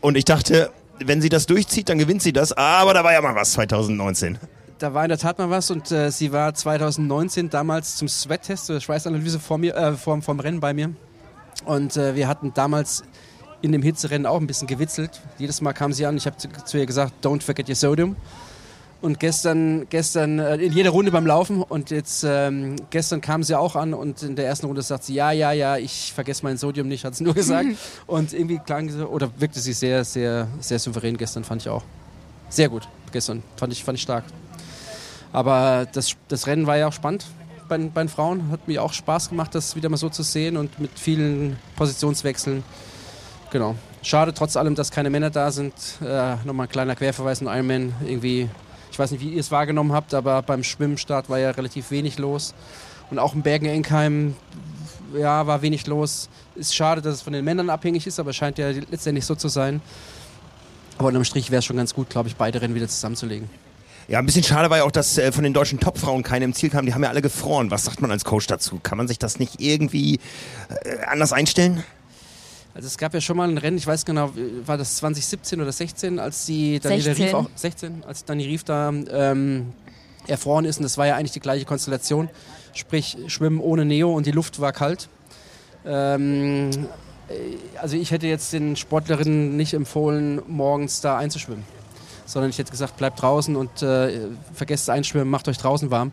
[0.00, 0.70] Und ich dachte,
[1.04, 2.52] wenn sie das durchzieht, dann gewinnt sie das.
[2.52, 4.38] Aber da war ja mal was 2019.
[4.78, 8.68] Da war in der Tat mal was und äh, sie war 2019 damals zum Sweat-Test,
[8.68, 10.90] der Schweißanalyse vor mir, äh, vorm, vorm Rennen bei mir.
[11.64, 13.04] Und äh, wir hatten damals
[13.62, 15.22] in dem Hitzerennen auch ein bisschen gewitzelt.
[15.38, 18.16] Jedes Mal kam sie an, ich habe zu, zu ihr gesagt, don't forget your sodium.
[19.02, 23.54] Und gestern, gestern äh, in jeder Runde beim Laufen und jetzt ähm, gestern kam sie
[23.54, 26.56] auch an und in der ersten Runde sagt sie, ja, ja, ja, ich vergesse mein
[26.56, 27.68] Sodium nicht, hat sie nur gesagt.
[28.06, 31.82] und irgendwie klang sie, oder wirkte sie sehr, sehr, sehr souverän gestern, fand ich auch.
[32.48, 34.24] Sehr gut gestern, fand ich, fand ich stark.
[35.32, 37.26] Aber das, das Rennen war ja auch spannend
[37.68, 38.50] bei, den- bei den Frauen.
[38.50, 42.62] Hat mir auch Spaß gemacht, das wieder mal so zu sehen und mit vielen Positionswechseln.
[43.50, 43.74] Genau.
[44.02, 45.74] Schade trotz allem, dass keine Männer da sind.
[46.00, 47.94] Äh, Nochmal ein kleiner Querverweis in Ironman.
[48.04, 48.48] Irgendwie,
[48.96, 52.16] ich weiß nicht, wie ihr es wahrgenommen habt, aber beim Schwimmstart war ja relativ wenig
[52.16, 52.54] los.
[53.10, 54.34] Und auch im Bergen-Enkheim
[55.14, 56.30] ja, war wenig los.
[56.54, 59.48] Ist schade, dass es von den Männern abhängig ist, aber scheint ja letztendlich so zu
[59.48, 59.82] sein.
[60.96, 63.50] Aber unterm Strich wäre es schon ganz gut, glaube ich, beide Rennen wieder zusammenzulegen.
[64.08, 66.54] Ja, ein bisschen schade war ja auch, dass äh, von den deutschen Topfrauen keine im
[66.54, 66.86] Ziel kamen.
[66.86, 67.70] Die haben ja alle gefroren.
[67.70, 68.80] Was sagt man als Coach dazu?
[68.82, 70.20] Kann man sich das nicht irgendwie
[70.70, 71.84] äh, anders einstellen?
[72.76, 74.32] Also es gab ja schon mal ein Rennen, ich weiß genau,
[74.66, 77.24] war das 2017 oder 16, als die Daniela 16.
[77.24, 79.72] Rief auch 16, als Dani Rief da ähm,
[80.26, 82.28] erfroren ist und das war ja eigentlich die gleiche Konstellation,
[82.74, 85.08] sprich Schwimmen ohne Neo und die Luft war kalt.
[85.86, 86.68] Ähm,
[87.30, 91.64] äh, also ich hätte jetzt den Sportlerinnen nicht empfohlen, morgens da einzuschwimmen,
[92.26, 96.12] sondern ich hätte gesagt, bleibt draußen und äh, vergesst das Einschwimmen, macht euch draußen warm.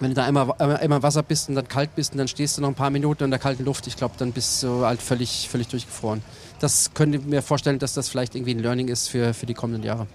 [0.00, 2.62] Wenn du da einmal, einmal, Wasser bist und dann kalt bist und dann stehst du
[2.62, 5.48] noch ein paar Minuten in der kalten Luft, ich glaube, dann bist du halt völlig,
[5.50, 6.22] völlig durchgefroren.
[6.58, 9.54] Das könnte ich mir vorstellen, dass das vielleicht irgendwie ein Learning ist für, für die
[9.54, 10.06] kommenden Jahre.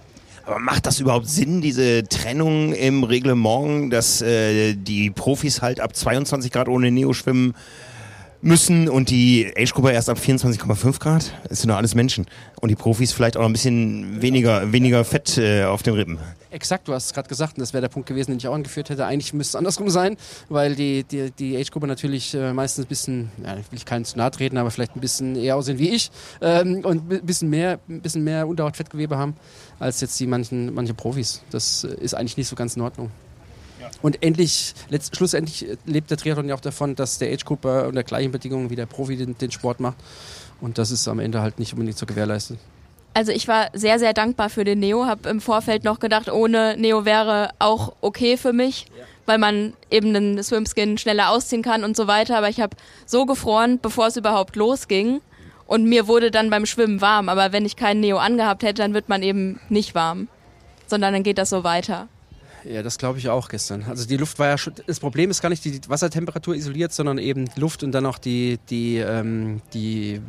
[0.44, 5.94] Aber macht das überhaupt Sinn, diese Trennung im Reglement, dass äh, die Profis halt ab
[5.94, 7.54] 22 Grad ohne Neo schwimmen
[8.46, 11.32] müssen und die Age-Gruppe erst ab 24,5 Grad?
[11.48, 12.26] Das sind doch alles Menschen.
[12.60, 16.18] Und die Profis vielleicht auch noch ein bisschen weniger, weniger Fett äh, auf den Rippen.
[16.50, 18.54] Exakt, du hast es gerade gesagt und das wäre der Punkt gewesen, den ich auch
[18.54, 19.04] angeführt hätte.
[19.04, 20.16] Eigentlich müsste es andersrum sein,
[20.48, 24.16] weil die, die, die Age-Gruppe natürlich äh, meistens ein bisschen, ja, ich will keinen zu
[24.16, 27.78] nahe treten, aber vielleicht ein bisschen eher aussehen wie ich ähm, und ein bisschen mehr,
[27.88, 29.34] bisschen mehr Unterhautfettgewebe haben
[29.78, 31.42] als jetzt die manchen, manche Profis.
[31.50, 33.10] Das äh, ist eigentlich nicht so ganz in Ordnung.
[34.02, 38.02] Und endlich, letzt, schlussendlich äh, lebt der Triathlon ja auch davon, dass der Age-Gruppe unter
[38.02, 39.96] gleichen Bedingungen wie der Profi den, den Sport macht.
[40.60, 42.58] Und das ist am Ende halt nicht unbedingt zu gewährleisten.
[43.14, 46.76] Also ich war sehr, sehr dankbar für den Neo, habe im Vorfeld noch gedacht, ohne
[46.76, 48.86] Neo wäre auch okay für mich,
[49.24, 52.36] weil man eben den Swimskin schneller ausziehen kann und so weiter.
[52.36, 55.22] Aber ich habe so gefroren, bevor es überhaupt losging.
[55.66, 57.28] Und mir wurde dann beim Schwimmen warm.
[57.28, 60.28] Aber wenn ich keinen Neo angehabt hätte, dann wird man eben nicht warm.
[60.86, 62.08] Sondern dann geht das so weiter.
[62.68, 63.84] Ja, das glaube ich auch gestern.
[63.88, 64.74] Also die Luft war ja schon.
[64.86, 68.18] Das Problem ist gar nicht die Wassertemperatur isoliert, sondern eben die Luft und dann auch
[68.18, 70.20] die, die, ähm, die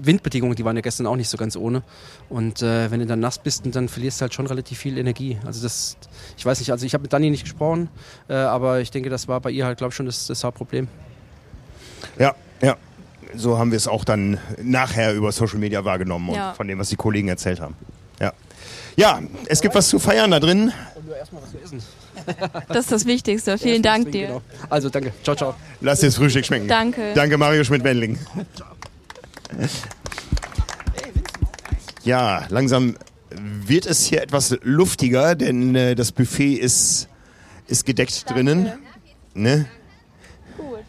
[0.00, 1.82] Windbedingungen, die waren ja gestern auch nicht so ganz ohne.
[2.30, 5.38] Und äh, wenn du dann nass bist, dann verlierst du halt schon relativ viel Energie.
[5.44, 5.98] Also das,
[6.38, 7.88] ich weiß nicht, also ich habe mit Dani nicht gesprochen,
[8.28, 10.88] äh, aber ich denke, das war bei ihr halt, glaube ich, schon das, das Hauptproblem.
[12.18, 12.76] Ja, ja.
[13.34, 16.54] So haben wir es auch dann nachher über Social Media wahrgenommen und Ja.
[16.54, 17.76] von dem, was die Kollegen erzählt haben.
[19.00, 19.20] Ja.
[19.46, 20.72] Es gibt was zu feiern da drin.
[20.94, 21.82] Und nur erstmal was zu essen.
[22.68, 23.56] Das ist das Wichtigste.
[23.56, 24.26] Vielen Dank dir.
[24.26, 24.42] Genau.
[24.68, 25.12] Also danke.
[25.22, 25.54] Ciao, ciao.
[25.80, 26.68] Lass dir das Frühstück schmecken.
[26.68, 27.14] Danke.
[27.14, 28.18] Danke, Mario Schmidt-Wendling.
[32.04, 32.96] Ja, langsam
[33.30, 37.08] wird es hier etwas luftiger, denn äh, das Buffet ist,
[37.68, 38.72] ist gedeckt drinnen.
[39.34, 39.66] Ne?
[40.56, 40.80] Gut.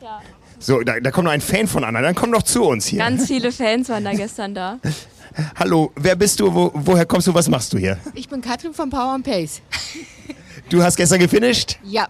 [0.00, 0.20] Ja.
[0.58, 3.00] So, da, da kommt noch ein Fan von Anna, dann komm doch zu uns hier.
[3.00, 4.78] Ganz viele Fans waren da gestern da.
[5.58, 6.52] Hallo, wer bist du?
[6.54, 7.34] Wo, woher kommst du?
[7.34, 7.98] Was machst du hier?
[8.14, 9.60] Ich bin Katrin von Power and Pace.
[10.68, 11.78] Du hast gestern gefinisht?
[11.82, 12.06] Ja,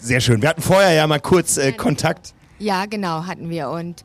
[0.00, 0.40] Sehr schön.
[0.40, 2.32] Wir hatten vorher ja mal kurz äh, Kontakt.
[2.58, 3.68] ja, genau, hatten wir.
[3.68, 4.02] Und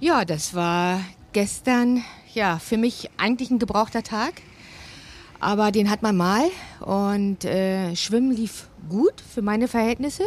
[0.00, 1.00] ja, das war
[1.32, 2.02] gestern,
[2.34, 4.42] ja, für mich eigentlich ein gebrauchter Tag.
[5.40, 6.42] Aber den hat man mal.
[6.80, 10.24] Und äh, Schwimmen lief gut für meine Verhältnisse.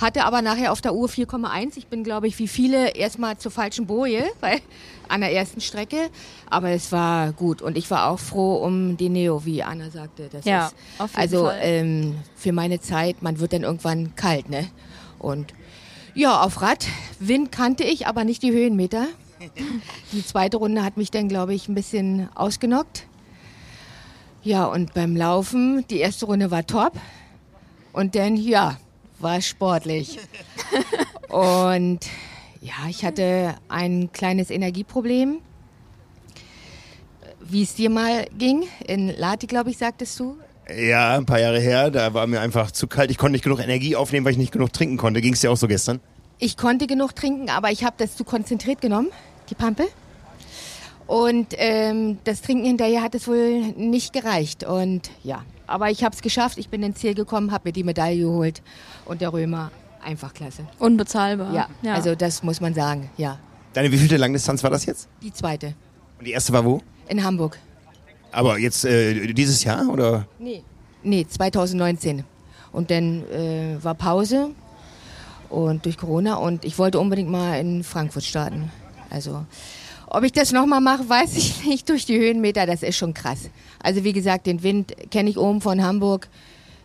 [0.00, 1.76] Hatte aber nachher auf der Uhr 4,1.
[1.76, 4.60] Ich bin, glaube ich, wie viele erstmal zur falschen Boje, weil
[5.08, 6.10] an der ersten Strecke.
[6.50, 10.28] Aber es war gut und ich war auch froh um die Neo, wie Anna sagte.
[10.30, 11.58] Das Ja, ist, auf jeden also Fall.
[11.62, 14.68] Ähm, für meine Zeit, man wird dann irgendwann kalt, ne?
[15.18, 15.54] Und
[16.14, 16.86] ja, auf Rad,
[17.18, 19.06] Wind kannte ich, aber nicht die Höhenmeter.
[20.12, 23.04] Die zweite Runde hat mich dann, glaube ich, ein bisschen ausgenockt.
[24.42, 26.92] Ja, und beim Laufen, die erste Runde war top.
[27.92, 28.78] Und dann, ja,
[29.18, 30.18] war sportlich.
[31.28, 32.00] und
[32.60, 35.38] ja, ich hatte ein kleines Energieproblem.
[37.40, 40.36] Wie es dir mal ging, in Lati, glaube ich, sagtest du.
[40.74, 43.10] Ja, ein paar Jahre her, da war mir einfach zu kalt.
[43.12, 45.20] Ich konnte nicht genug Energie aufnehmen, weil ich nicht genug trinken konnte.
[45.20, 46.00] Ging es dir auch so gestern?
[46.38, 49.10] Ich konnte genug trinken, aber ich habe das zu konzentriert genommen,
[49.48, 49.86] die Pampe.
[51.06, 54.64] Und ähm, das Trinken hinterher hat es wohl nicht gereicht.
[54.64, 56.58] Und ja, aber ich habe es geschafft.
[56.58, 58.62] Ich bin ins Ziel gekommen, habe mir die Medaille geholt.
[59.04, 59.70] Und der Römer,
[60.02, 60.66] einfach klasse.
[60.78, 61.52] Unbezahlbar.
[61.54, 61.94] Ja, ja.
[61.94, 63.38] also das muss man sagen, ja.
[63.72, 65.08] Deine wievielte Langdistanz war das jetzt?
[65.22, 65.74] Die zweite
[66.18, 66.80] Und die erste war wo?
[67.08, 67.58] in Hamburg.
[68.32, 70.26] Aber jetzt äh, dieses Jahr oder?
[70.38, 70.62] Nee.
[71.02, 72.24] Nee, 2019.
[72.72, 74.50] Und dann äh, war Pause
[75.48, 78.70] und durch Corona und ich wollte unbedingt mal in Frankfurt starten.
[79.08, 79.46] Also,
[80.16, 81.88] ob ich das nochmal mache, weiß ich nicht.
[81.88, 83.50] Durch die Höhenmeter, das ist schon krass.
[83.82, 86.28] Also, wie gesagt, den Wind kenne ich oben von Hamburg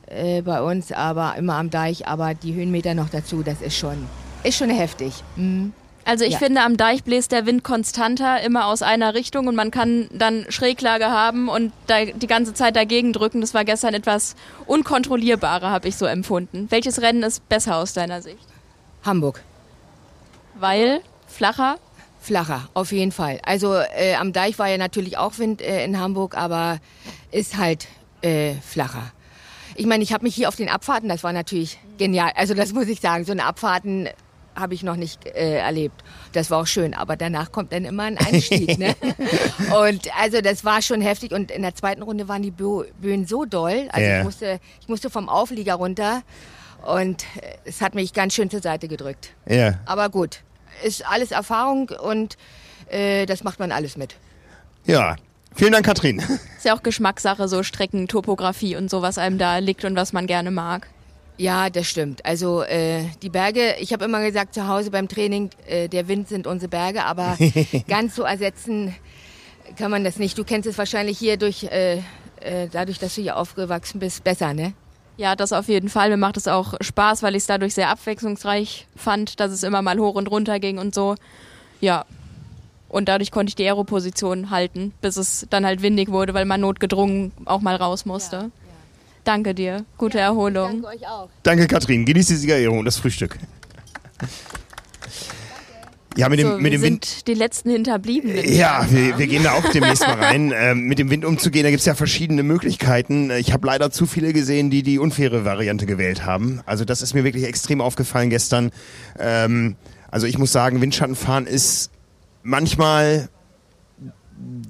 [0.07, 2.07] äh, bei uns, aber immer am Deich.
[2.07, 4.05] Aber die Höhenmeter noch dazu, das ist schon,
[4.43, 5.13] ist schon heftig.
[5.37, 5.73] Mhm.
[6.03, 6.39] Also ich Ja.
[6.39, 10.47] finde, am Deich bläst der Wind konstanter, immer aus einer Richtung und man kann dann
[10.49, 13.39] Schräglage haben und die ganze Zeit dagegen drücken.
[13.39, 16.65] Das war gestern etwas unkontrollierbarer, habe ich so empfunden.
[16.71, 18.47] Welches Rennen ist besser aus deiner Sicht?
[19.05, 19.43] Hamburg.
[20.55, 21.75] Weil flacher?
[22.21, 23.39] Flacher, auf jeden Fall.
[23.43, 26.79] Also äh, am Deich war ja natürlich auch Wind äh, in Hamburg, aber
[27.31, 27.87] ist halt
[28.21, 29.11] äh, flacher.
[29.75, 32.31] Ich meine, ich habe mich hier auf den Abfahrten, das war natürlich genial.
[32.35, 34.07] Also das muss ich sagen, so eine Abfahrten
[34.53, 36.03] habe ich noch nicht äh, erlebt.
[36.33, 38.77] Das war auch schön, aber danach kommt dann immer ein Einstieg.
[38.77, 38.95] ne?
[39.83, 43.25] Und also das war schon heftig und in der zweiten Runde waren die Bö Böen
[43.25, 43.87] so doll.
[43.91, 44.17] Also Ja.
[44.19, 46.21] ich, musste, ich musste vom Auflieger runter
[46.85, 49.31] und äh, es hat mich ganz schön zur Seite gedrückt.
[49.47, 49.79] Ja.
[49.85, 50.41] Aber gut,
[50.83, 52.37] ist alles Erfahrung und
[52.89, 54.15] äh, das macht man alles mit.
[54.85, 55.15] Ja.
[55.53, 56.19] Vielen Dank, Katrin.
[56.57, 60.13] Ist ja auch Geschmackssache, so Strecken, Topografie und so, was einem da liegt und was
[60.13, 60.87] man gerne mag.
[61.37, 62.25] Ja, das stimmt.
[62.25, 66.29] Also äh, die Berge, ich habe immer gesagt zu Hause beim Training, äh, der Wind
[66.29, 67.37] sind unsere Berge, aber
[67.87, 68.95] ganz so ersetzen
[69.77, 70.37] kann man das nicht.
[70.37, 71.97] Du kennst es wahrscheinlich hier durch, äh,
[72.39, 74.73] äh, dadurch, dass du hier aufgewachsen bist, besser, ne?
[75.17, 76.09] Ja, das auf jeden Fall.
[76.09, 79.81] Mir macht es auch Spaß, weil ich es dadurch sehr abwechslungsreich fand, dass es immer
[79.81, 81.15] mal hoch und runter ging und so.
[81.79, 82.05] Ja.
[82.89, 86.59] Und dadurch konnte ich die Aeroposition halten, bis es dann halt windig wurde, weil man
[86.61, 88.51] notgedrungen auch mal raus musste.
[89.23, 89.85] Danke dir.
[89.97, 90.83] Gute Erholung.
[90.83, 91.29] euch auch.
[91.43, 92.05] Danke, Katrin.
[92.05, 93.37] Genieß die Siegerehrung und das Frühstück.
[96.17, 97.05] Ja, mit dem, so, mit wir dem Wind.
[97.05, 98.53] sind die letzten Hinterbliebenen.
[98.53, 100.53] Ja, wir, wir gehen da auch demnächst mal rein.
[100.61, 103.31] Ähm, mit dem Wind umzugehen, da gibt's ja verschiedene Möglichkeiten.
[103.31, 106.61] Ich habe leider zu viele gesehen, die die unfaire Variante gewählt haben.
[106.65, 108.71] Also das ist mir wirklich extrem aufgefallen gestern.
[109.17, 109.75] Ähm,
[110.09, 111.89] also ich muss sagen, Windschattenfahren ist
[112.43, 113.29] manchmal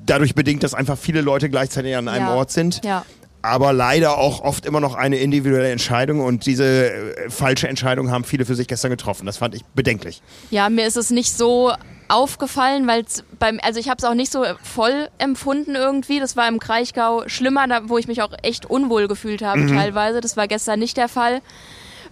[0.05, 2.35] dadurch bedingt, dass einfach viele Leute gleichzeitig an einem Ja.
[2.35, 2.81] Ort sind.
[2.85, 3.05] Ja.
[3.41, 8.23] Aber leider auch oft immer noch eine individuelle Entscheidung und diese äh, falsche Entscheidung haben
[8.23, 9.25] viele für sich gestern getroffen.
[9.25, 10.21] Das fand ich bedenklich.
[10.51, 11.73] Ja, mir ist es nicht so
[12.07, 13.05] aufgefallen, weil
[13.39, 16.19] beim, also ich habe es auch nicht so voll empfunden irgendwie.
[16.19, 20.21] Das war im Kraichgau schlimmer, da, wo ich mich auch echt unwohl gefühlt habe teilweise.
[20.21, 21.41] Das war gestern nicht der Fall.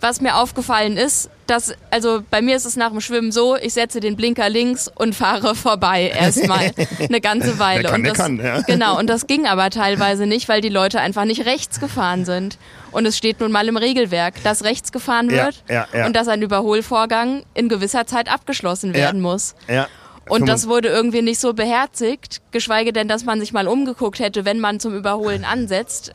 [0.02, 3.74] Was mir aufgefallen ist, dass, also bei mir ist es nach dem Schwimmen so, ich
[3.74, 7.84] setze den Blinker links und fahre vorbei erstmal eine ganze Weile.
[7.84, 8.62] Wer kann, und der das, kann, ja.
[8.62, 12.58] Genau, und das ging aber teilweise nicht, weil die Leute einfach nicht rechts gefahren sind.
[12.92, 16.06] Und es steht nun mal im Regelwerk, dass rechts gefahren wird ja, ja.
[16.06, 19.56] und dass ein Überholvorgang in gewisser Zeit abgeschlossen werden muss.
[19.68, 19.88] Ja.
[20.28, 24.46] Und das wurde irgendwie nicht so beherzigt, geschweige denn, dass man sich mal umgeguckt hätte,
[24.46, 26.14] wenn man zum Überholen ansetzt,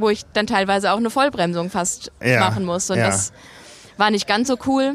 [0.00, 2.90] wo ich dann teilweise auch eine Vollbremsung fast Ja, machen muss.
[2.90, 3.06] Und ja.
[3.06, 3.32] das
[3.96, 4.94] war nicht ganz so cool.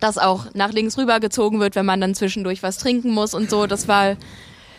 [0.00, 3.50] Dass auch nach links rüber gezogen wird, wenn man dann zwischendurch was trinken muss und
[3.50, 3.66] so.
[3.66, 4.16] Das war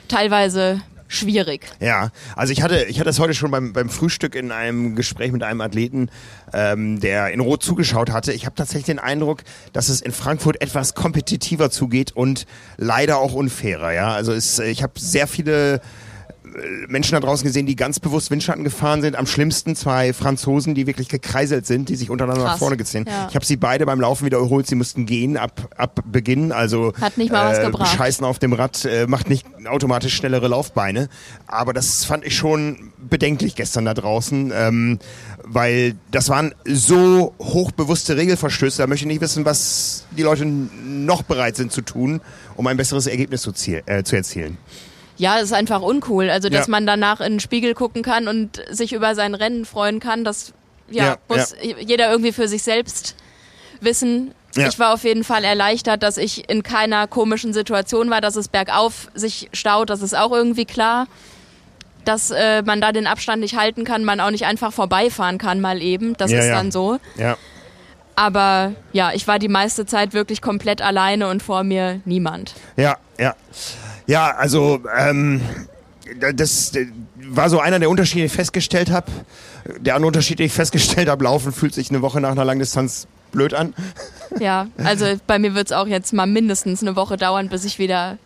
[0.08, 1.66] teilweise schwierig.
[1.82, 5.32] Ja, also ich hatte, ich hatte das heute schon beim, beim Frühstück in einem Gespräch
[5.32, 6.10] mit einem Athleten,
[6.54, 8.32] ähm, der in Rot zugeschaut hatte.
[8.32, 9.42] Ich habe tatsächlich den Eindruck,
[9.74, 12.46] dass es in Frankfurt etwas kompetitiver zugeht und
[12.78, 13.92] leider auch unfairer.
[13.92, 15.82] Ja, also es, ich habe sehr viele
[16.88, 19.16] Menschen da draußen gesehen, die ganz bewusst Windschatten gefahren sind.
[19.16, 22.54] Am schlimmsten zwei Franzosen, die wirklich gekreiselt sind, die sich untereinander Krass.
[22.54, 23.06] nach vorne gezogen.
[23.08, 23.28] Ja.
[23.30, 24.68] Ich habe sie beide beim Laufen wieder überholt.
[24.68, 26.52] Sie mussten gehen ab, ab Beginn.
[26.52, 27.96] Also Hat nicht mal was äh, gebracht.
[27.96, 31.10] Scheißen auf dem Rad äh, macht nicht automatisch schnellere Laufbeine.
[31.48, 35.00] Aber das fand ich schon bedenklich gestern da draußen, ähm,
[35.44, 38.80] weil das waren so hochbewusste Regelverstöße.
[38.82, 42.22] Da möchte ich nicht wissen, was die Leute noch bereit sind zu tun,
[42.56, 44.58] um ein besseres Ergebnis zu, ziel, äh, zu erzielen.
[45.20, 46.30] Ja, es ist einfach uncool.
[46.32, 46.72] Also, dass Ja.
[46.72, 50.54] man danach in den Spiegel gucken kann und sich über sein Rennen freuen kann, das
[50.90, 51.54] ja, Ja, muss
[51.86, 53.16] jeder irgendwie für sich selbst
[53.82, 54.34] wissen.
[54.56, 54.68] Ja.
[54.68, 58.48] Ich war auf jeden Fall erleichtert, dass ich in keiner komischen Situation war, dass es
[58.48, 61.06] bergauf sich staut, das ist auch irgendwie klar.
[62.06, 65.60] Dass äh, man da den Abstand nicht halten kann, man auch nicht einfach vorbeifahren kann,
[65.62, 66.16] mal eben.
[66.18, 66.54] Das Ja, ist ja.
[66.56, 66.98] dann so.
[68.16, 72.54] Aber ja, ich war die meiste Zeit wirklich komplett alleine und vor mir niemand.
[72.76, 73.36] Ja, ja.
[74.10, 75.40] Ja, also ähm,
[76.34, 76.88] das äh,
[77.28, 79.12] war so einer der Unterschiede, den ich festgestellt habe.
[79.80, 83.08] Der andere Unterschied, den ich festgestellt habe, Laufen fühlt sich eine Woche nach einer Langdistanz
[83.32, 83.74] blöd an.
[84.40, 87.80] Ja, also bei mir wird es auch jetzt mal mindestens eine Woche dauern, bis ich
[87.80, 88.20] wieder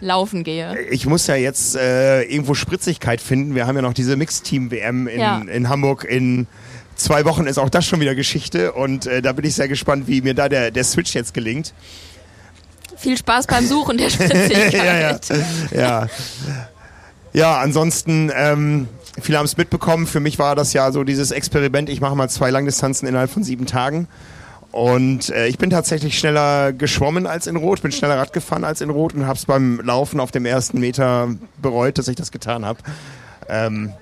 [0.00, 0.78] laufen gehe.
[0.90, 3.56] Ich muss ja jetzt äh, irgendwo Spritzigkeit finden.
[3.56, 5.38] Wir haben ja noch diese Mixteam-WM in, Ja.
[5.40, 6.46] in Hamburg in
[6.94, 10.06] zwei Wochen ist auch das schon wieder Geschichte und äh, da bin ich sehr gespannt,
[10.06, 11.74] wie mir da der, der Switch jetzt gelingt.
[12.98, 14.72] Viel Spaß beim Suchen der Spritzigkeit.
[14.72, 15.18] ja, ja,
[15.72, 16.06] ja.
[17.32, 18.88] Ja, ansonsten, ähm,
[19.20, 20.06] viele haben es mitbekommen.
[20.06, 21.88] Für mich war das ja so dieses Experiment.
[21.88, 24.08] Ich mache mal zwei Langdistanzen innerhalb von sieben Tagen.
[24.70, 28.80] Und äh, ich bin tatsächlich schneller geschwommen als in Rot, bin schneller Rad gefahren als
[28.80, 31.28] in Rot und habe es beim Laufen auf dem ersten Meter
[31.62, 32.78] bereut, dass ich das getan habe.
[33.48, 33.92] Ähm,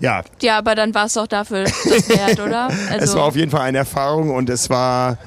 [0.00, 2.68] ja, Ja, aber dann war es doch dafür das wert, oder?
[2.90, 5.18] Also, es war auf jeden Fall eine Erfahrung und es war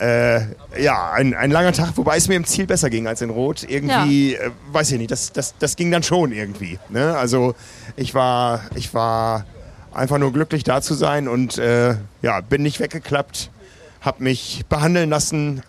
[0.00, 0.40] äh,
[0.82, 3.64] ja ein, ein langer Tag, wobei es mir im Ziel besser ging als in Rot.
[3.68, 6.78] Irgendwie, äh, weiß ich nicht, das, das, das ging dann schon irgendwie.
[6.88, 7.16] Ne?
[7.16, 7.54] Also
[7.96, 9.44] ich war, ich war
[9.92, 13.50] einfach nur glücklich da zu sein und äh, ja, bin nicht weggeklappt,
[14.00, 15.62] habe mich behandeln lassen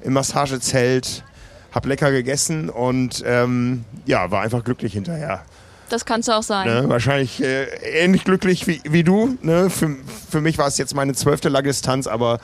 [0.00, 1.24] im Massagezelt,
[1.72, 5.42] habe lecker gegessen und ähm, ja, war einfach glücklich hinterher.
[5.90, 6.66] das kannst du auch sein.
[6.66, 6.88] Ne?
[6.88, 9.36] Wahrscheinlich äh, ähnlich glücklich wie, wie du.
[9.42, 9.68] Ne?
[9.68, 9.94] Für,
[10.30, 12.40] für mich war es jetzt meine zwölfte Langdistanz, aber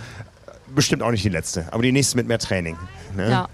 [0.75, 1.67] bestimmt auch nicht die letzte.
[1.73, 2.77] Aber die nächste mit mehr Training.
[3.17, 3.31] Ne?
[3.31, 3.49] Ja.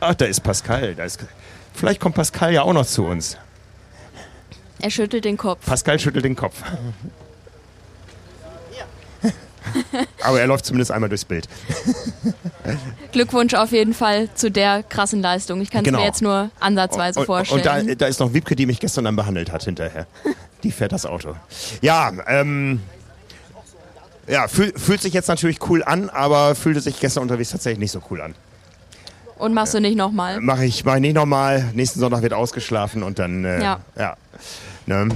[0.00, 0.94] Ach, da ist Pascal.
[0.94, 1.20] Da ist,
[1.74, 3.36] vielleicht kommt Pascal ja auch noch zu uns.
[4.80, 5.64] Er schüttelt den Kopf.
[5.64, 6.60] Pascal schüttelt den Kopf.
[10.22, 11.48] Aber er läuft zumindest einmal durchs Bild.
[13.12, 15.60] Glückwunsch auf jeden Fall zu der krassen Leistung.
[15.60, 16.00] Ich kann es Genau.
[16.00, 17.60] mir jetzt nur ansatzweise und, vorstellen.
[17.60, 20.06] Und da, da ist noch Wiebke, die mich gestern dann behandelt hat hinterher.
[20.62, 21.36] Die fährt das Auto.
[21.80, 22.80] Ja, ähm,
[24.26, 27.92] ja, fühl, fühlt sich jetzt natürlich cool an, aber fühlte sich gestern unterwegs tatsächlich nicht
[27.92, 28.34] so cool an.
[29.38, 30.40] Und machst du nicht nochmal.
[30.40, 31.70] Mache ich, mach ich nicht nochmal.
[31.74, 33.80] Nächsten Sonntag wird ausgeschlafen und dann, äh, Ja.
[33.98, 34.16] ja.
[34.86, 35.08] Ne?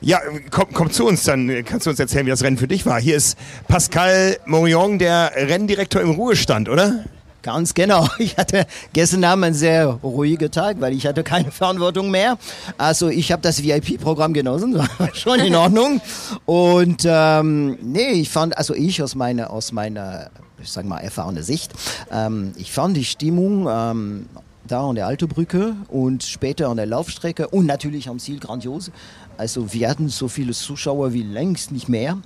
[0.00, 2.86] Ja, komm, komm zu uns, dann kannst du uns erzählen, wie das Rennen für dich
[2.86, 3.00] war.
[3.00, 7.04] Hier ist Pascal Morion, der Renndirektor im Ruhestand, oder?
[7.42, 8.06] Ganz genau.
[8.18, 12.38] Ich hatte gestern Abend einen sehr ruhigen Tag, weil ich hatte keine Verantwortung mehr.
[12.76, 16.00] Also ich habe das VIP-Programm genossen, war schon in Ordnung.
[16.44, 20.30] Und ähm, nee, ich fand, also ich aus meiner, aus meiner,
[20.62, 21.72] ich sag mal, erfahrene Sicht,
[22.12, 24.26] ähm, ich fand die Stimmung ähm,
[24.68, 28.90] da an der Alte Brücke und später an der Laufstrecke und natürlich am Ziel grandios.
[29.36, 32.18] Also wir hatten so viele Zuschauer wie längst nicht mehr.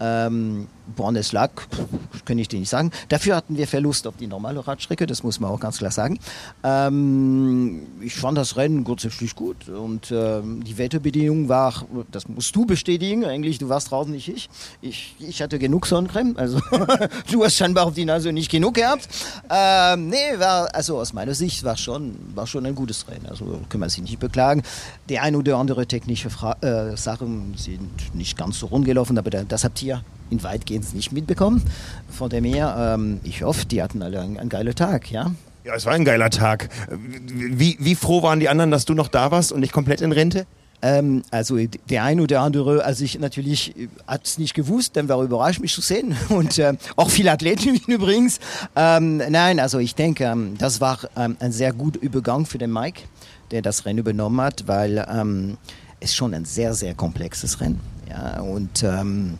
[0.00, 2.90] Ähm, woran es lag, pff, kann ich dir nicht sagen.
[3.08, 6.18] Dafür hatten wir Verlust auf die normale Radstrecke, das muss man auch ganz klar sagen.
[6.62, 12.64] Ähm, ich fand das Rennen grundsätzlich gut und ähm, die Wetterbedingungen war, das musst du
[12.64, 14.48] bestätigen, eigentlich, du warst draußen, nicht ich.
[14.80, 16.60] Ich, ich hatte genug Sonnencreme, also
[17.30, 19.08] du hast scheinbar auf die Nase nicht genug gehabt.
[19.50, 23.60] Ähm, nee, war, also aus meiner Sicht war schon, war schon ein gutes Rennen, also
[23.68, 24.62] kann man sich nicht beklagen.
[25.08, 29.30] Die ein oder andere technische Fra äh, Sachen sind nicht ganz so rund gelaufen, aber
[29.30, 29.87] da, das habt ihr
[30.30, 31.62] in weitgehend nicht mitbekommen.
[32.10, 35.32] Von dem her, ähm, ich hoffe, die hatten alle einen, einen geilen Tag, ja.
[35.64, 36.68] Ja, es war ein geiler Tag.
[36.90, 40.12] Wie, wie froh waren die anderen, dass du noch da warst und nicht komplett in
[40.12, 40.46] Rente?
[40.80, 41.58] Ähm, also
[41.90, 43.74] der ein oder andere, also ich natürlich
[44.06, 47.74] hat es nicht gewusst, dann war überrascht mich zu sehen und äh, auch viele Athleten
[47.86, 48.38] übrigens.
[48.76, 52.72] Ähm, nein, also ich denke, ähm, das war ähm, ein sehr guter Übergang für den
[52.72, 53.02] Mike,
[53.50, 55.58] der das Rennen übernommen hat, weil ähm,
[56.00, 57.80] es schon ein sehr sehr komplexes Rennen.
[58.08, 59.38] Ja und ähm,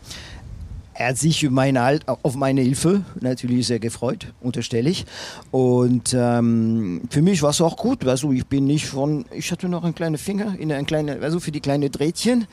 [0.99, 5.05] er hat sich meine, auf meine Hilfe natürlich sehr gefreut, unterstelle ich.
[5.49, 8.05] Und ähm, für mich war es auch gut.
[8.05, 11.39] Also ich bin nicht von, ich hatte noch einen kleinen Finger, in ein kleine, also
[11.39, 12.47] für die kleine Drehtchen.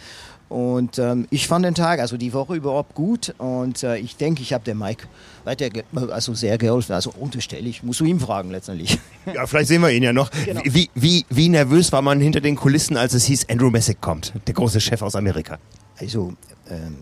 [0.49, 3.35] Und ähm, ich fand den Tag, also die Woche überhaupt gut.
[3.39, 5.09] Und äh, ich denke, ich habe dem Mike
[5.43, 5.67] weiter,
[6.13, 6.93] also sehr geholfen.
[6.93, 8.99] Also unterstelle ich, musst du ihm fragen letztendlich.
[9.35, 10.31] Ja, vielleicht sehen wir ihn ja noch.
[10.45, 10.61] Genau.
[10.63, 14.33] Wie, wie, wie nervös war man hinter den Kulissen, als es hieß, Andrew Messick kommt,
[14.47, 15.59] der große Chef aus Amerika?
[15.99, 16.35] Also,
[16.71, 16.99] ähm,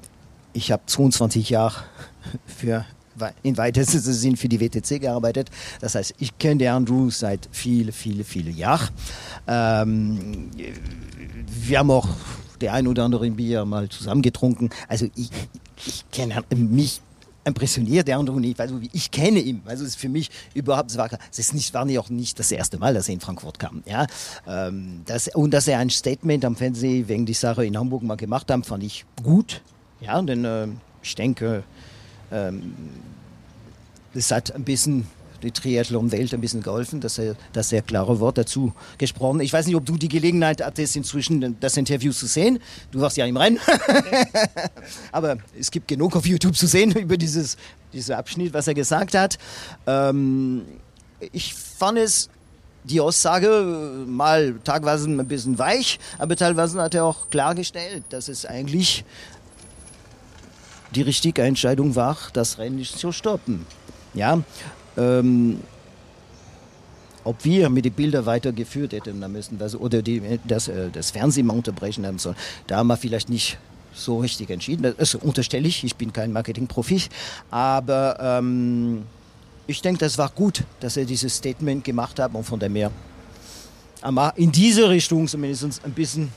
[0.54, 1.84] ich habe 22 Jahre
[2.46, 2.86] für
[3.42, 5.50] in weitestem Sinn für die WTC gearbeitet.
[5.80, 8.88] Das heißt, ich kenne Andrew seit viele, viele, viele Jahren.
[9.46, 10.50] Ähm,
[11.46, 12.08] wir haben auch
[12.60, 14.70] der ein oder andere Bier mal zusammen getrunken.
[14.88, 15.30] Also ich,
[15.86, 17.00] ich kenne mich
[17.44, 20.96] impressioniert der Andrew nicht, also ich kenne ihn, also es ist für mich überhaupt, es
[20.96, 23.82] war, es nicht, war nicht auch nicht das erste Mal, dass er in Frankfurt kam,
[23.84, 24.06] ja,
[24.46, 28.16] ähm, das, und dass er ein Statement am Fernsehen wegen die Sache in Hamburg mal
[28.16, 29.60] gemacht hat, fand ich gut,
[30.00, 31.64] ja, denn ähm, ich denke,
[32.30, 32.74] ähm,
[34.14, 35.06] das hat ein bisschen
[35.44, 39.40] die Triathlon-Welt ein bisschen geholfen, dass er das sehr klare Wort dazu gesprochen.
[39.40, 42.58] Ich weiß nicht, ob du die Gelegenheit hattest, inzwischen das Interview zu sehen.
[42.90, 43.58] Du warst ja im Rennen.
[45.12, 47.56] Aber es gibt genug auf YouTube zu sehen über dieses,
[47.92, 49.38] diesen Abschnitt, was er gesagt hat.
[49.86, 50.62] Ähm,
[51.32, 52.30] ich fand es
[52.84, 58.28] die Aussage äh, mal teilweise ein bisschen weich, aber teilweise hat er auch klargestellt, dass
[58.28, 59.04] es eigentlich
[60.94, 63.66] die richtige Entscheidung war, das Rennen nicht zu stoppen.
[64.14, 64.42] Ja,
[64.96, 65.60] ähm,
[67.24, 71.10] ob wir mit den Bildern weitergeführt hätten da müssen also, oder die, das, äh, das
[71.10, 72.36] Fernsehen mal unterbrechen haben sollen,
[72.66, 73.58] da haben wir vielleicht nicht
[73.94, 74.94] so richtig entschieden.
[74.98, 77.02] Das unterstelle ich, ich bin kein Marketingprofi,
[77.50, 79.04] aber ähm,
[79.66, 82.90] ich denke, das war gut, dass er dieses Statement gemacht hat und von dem her
[84.04, 86.30] aber in diese Richtung zumindest ein bisschen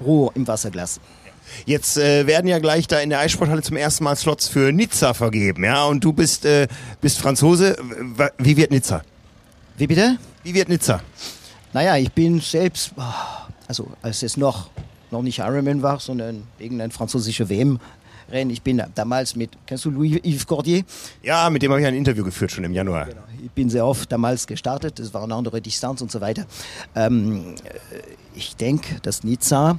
[0.00, 1.00] Ruhe im Wasser gelassen.
[1.66, 5.14] Jetzt äh, werden ja gleich da in der Eissporthalle zum ersten Mal Slots für Nizza
[5.14, 5.84] vergeben, ja?
[5.84, 6.68] Und du bist, äh,
[7.00, 7.76] bist Franzose.
[8.38, 9.02] Wie wird Nizza?
[9.76, 10.18] Wie bitte?
[10.42, 11.00] Wie wird Nizza?
[11.72, 14.70] Naja, ich bin selbst, ah, also als es noch,
[15.10, 18.50] noch nicht Ironman war, sondern irgendein französischer WM-Rennen.
[18.50, 20.84] Ich bin damals mit, kennst du Louis-Yves Cordier?
[21.22, 23.08] Ja, mit dem habe ich ein Interview geführt schon im Januar.
[23.42, 26.46] Ich bin sehr oft damals gestartet, das war eine andere Distanz und so weiter.
[26.94, 27.98] Ähm, äh,
[28.36, 29.78] ich denke, dass Nizza,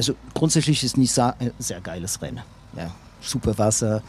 [0.00, 2.40] also grundsätzlich ist Nizza ein sehr geiles Rennen.
[2.74, 2.90] Ja,
[3.20, 4.02] super Wasser,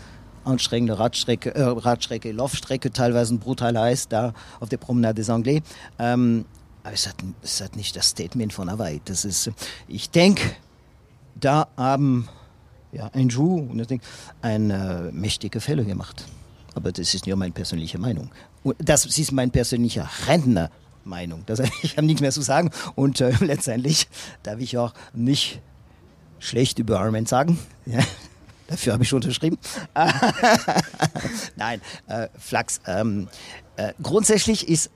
[0.46, 5.62] anstrengende Radstrecke, äh, Radstrecke, Laufstrecke, teilweise brutal heiß da auf der Promenade des Anglais.
[6.00, 6.46] Ähm,
[6.84, 9.02] aber es hat, es hat nicht das Statement von Hawaii.
[9.04, 9.52] Das ist,
[9.90, 10.44] ich denke,
[11.36, 12.30] da haben
[12.94, 14.00] ja, Andrew und das Ding,
[14.42, 16.24] eine mächtige Fälle gemacht.
[16.74, 18.32] Aber das ist nur meine persönliche Meinung.
[18.64, 21.44] Und das ist mein persönlicher Rentner-Meinung.
[21.48, 22.72] Das, ich habe nichts mehr zu sagen.
[22.96, 24.08] Und äh, letztendlich
[24.42, 25.60] darf ich auch nicht
[26.42, 27.58] schlecht über Ironman sagen.
[27.86, 28.00] Ja,
[28.68, 29.58] dafür habe ich schon unterschrieben.
[31.56, 32.82] Nein, äh, Flachs.
[32.86, 33.30] Ähm,
[33.78, 34.90] äh, grundsätzlich ist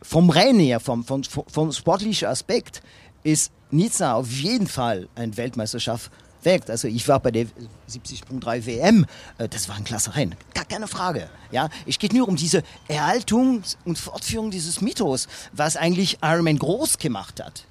[0.00, 2.82] vom Rennen her, vom, vom, vom sportlichen Aspekt,
[3.24, 6.10] ist Nizza auf jeden Fall ein Weltmeisterschaft
[6.42, 6.70] wert.
[6.70, 7.46] Also ich war bei der
[7.90, 9.06] 70.3 WM,
[9.38, 11.28] äh, das war ein klasse Rennen, gar keine Frage.
[11.50, 16.98] Ja, es geht nur um diese Erhaltung und Fortführung dieses Mythos, was eigentlich Ironman groß
[16.98, 17.64] gemacht hat.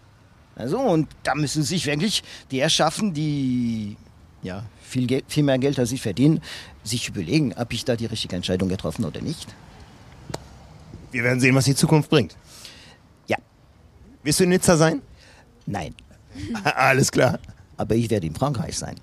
[0.58, 3.96] Also und da müssen sich wirklich die erschaffen, die
[4.42, 6.42] ja viel, Geld, viel mehr Geld als ich verdienen,
[6.84, 9.48] sich überlegen, ob ich da die richtige Entscheidung getroffen oder nicht.
[11.12, 12.36] Wir werden sehen, was die Zukunft bringt.
[13.28, 13.38] Ja.
[14.24, 15.02] Wirst du in Nizza sein?
[15.66, 15.94] Nein.
[16.64, 17.40] Alles klar.
[17.80, 18.96] Aber ich werde in Frankreich sein.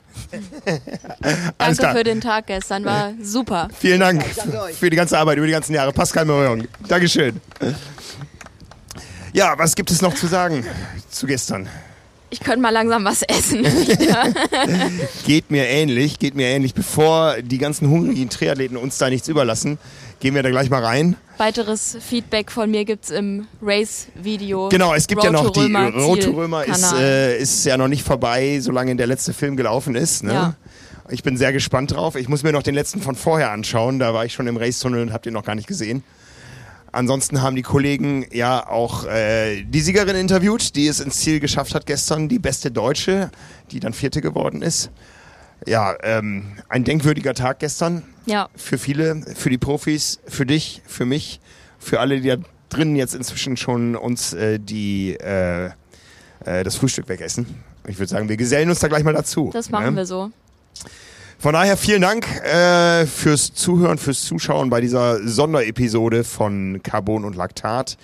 [1.59, 1.95] Alles Danke klar.
[1.95, 3.69] für den Tag gestern, war super.
[3.79, 5.93] Vielen Dank für die ganze Arbeit über die ganzen Jahre.
[5.93, 6.67] Pascal Morion.
[6.89, 7.41] Dankeschön.
[9.35, 10.65] Ja, was gibt es noch zu sagen
[11.11, 11.69] zu gestern?
[12.31, 13.65] Ich könnte mal langsam was essen.
[15.27, 16.73] Geht mir ähnlich, geht mir ähnlich.
[16.73, 19.79] Bevor die ganzen hungrigen Triathleten uns da nichts überlassen,
[20.21, 21.17] gehen wir da gleich mal rein.
[21.39, 24.69] Weiteres Feedback von mir gibt's im Race-Video.
[24.69, 27.89] Genau, es gibt Road ja noch die Road to Römer ist, äh, ist ja noch
[27.89, 30.23] nicht vorbei, solange der letzte Film gelaufen ist.
[30.23, 30.33] Ne?
[30.33, 30.55] Ja.
[31.09, 32.15] Ich bin sehr gespannt drauf.
[32.15, 33.99] Ich muss mir noch den letzten von vorher anschauen.
[33.99, 36.05] Da war ich schon im Racetunnel und hab den noch gar nicht gesehen.
[36.95, 41.75] Ansonsten haben die Kollegen ja auch äh, die Siegerin interviewt, die es ins Ziel geschafft
[41.75, 43.31] hat gestern, die beste Deutsche,
[43.71, 44.91] die dann Vierte geworden ist.
[45.67, 51.05] Ja, ähm, ein denkwürdiger Tag gestern Ja, für viele, für die Profis, für dich, für
[51.05, 51.41] mich,
[51.79, 52.37] für alle, die da
[52.69, 55.71] drinnen jetzt inzwischen schon uns äh, die äh,
[56.45, 57.47] äh, das Frühstück wegessen.
[57.87, 59.51] Ich würde sagen, wir gesellen uns da gleich mal dazu.
[59.53, 59.97] das machen ne?
[59.97, 60.31] wir so.
[61.45, 67.37] Von daher vielen Dank äh, fürs Zuhören, fürs Zuschauen bei dieser Sonderepisode von Carbon und
[67.37, 67.99] Laktat.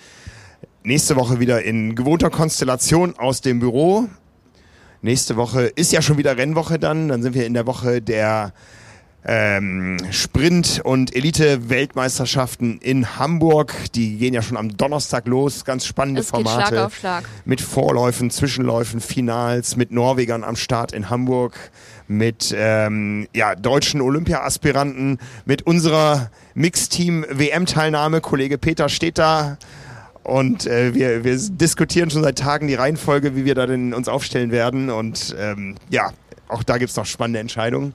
[0.83, 4.07] Nächste Woche wieder in gewohnter Konstellation aus dem Büro.
[5.01, 7.07] Nächste Woche ist ja schon wieder Rennwoche dann.
[7.07, 8.53] Dann sind wir in der Woche der
[9.23, 13.73] ähm, Sprint- und Elite-Weltmeisterschaften in Hamburg.
[13.93, 15.63] Die gehen ja schon am Donnerstag los.
[15.65, 16.67] Ganz spannende Es Formate.
[16.67, 17.23] Schlag auf Schlag.
[17.45, 21.71] Mit Vorläufen, Zwischenläufen, Finals, mit Norwegern am Start in Hamburg,
[22.11, 28.21] mit ähm, ja, deutschen Olympia-Aspiranten, mit unserer Mixteam-WM-Teilnahme.
[28.21, 29.57] Kollege Peter steht da.
[30.23, 34.07] Und äh, wir, wir diskutieren schon seit Tagen die Reihenfolge, wie wir da denn uns
[34.07, 34.89] aufstellen werden.
[34.89, 36.11] Und ähm, ja,
[36.47, 37.93] auch da gibt's noch spannende Entscheidungen.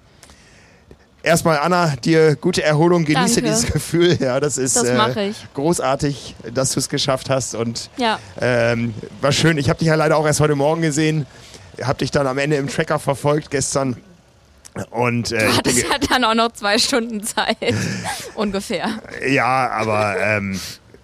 [1.23, 3.57] Erstmal, Anna, dir gute Erholung, genieße Danke.
[3.57, 4.17] dieses Gefühl.
[4.21, 4.85] Ja, das ist Das
[5.17, 7.55] äh, großartig, dass du es geschafft hast.
[7.55, 8.19] Und Ja.
[8.41, 9.59] ähm, war schön.
[9.59, 11.27] Ich habe dich ja leider auch erst heute Morgen gesehen.
[11.83, 13.97] Hab dich dann am Ende im Tracker verfolgt gestern.
[14.91, 17.57] Und äh, Du hattest ja dann auch noch zwei Stunden Zeit.
[18.35, 19.01] Ungefähr.
[19.27, 20.61] ja, aber ähm,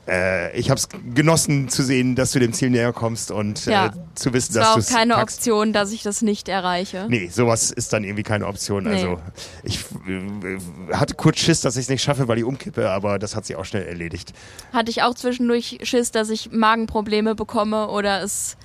[0.06, 3.86] äh, ich habe es genossen zu sehen, dass du dem Ziel näher kommst und Ja.
[3.86, 5.38] äh, zu wissen, Es dass war du auch es keine packst.
[5.38, 7.06] Option, dass ich das nicht erreiche.
[7.08, 8.84] Nee, sowas ist dann irgendwie keine Option.
[8.84, 8.90] Nee.
[8.90, 9.18] Also
[9.62, 13.34] ich äh, hatte kurz Schiss, dass ich es nicht schaffe, weil ich umkippe, aber das
[13.36, 14.34] hat sich auch schnell erledigt.
[14.74, 18.58] Hatte ich auch zwischendurch Schiss, dass ich Magenprobleme bekomme oder es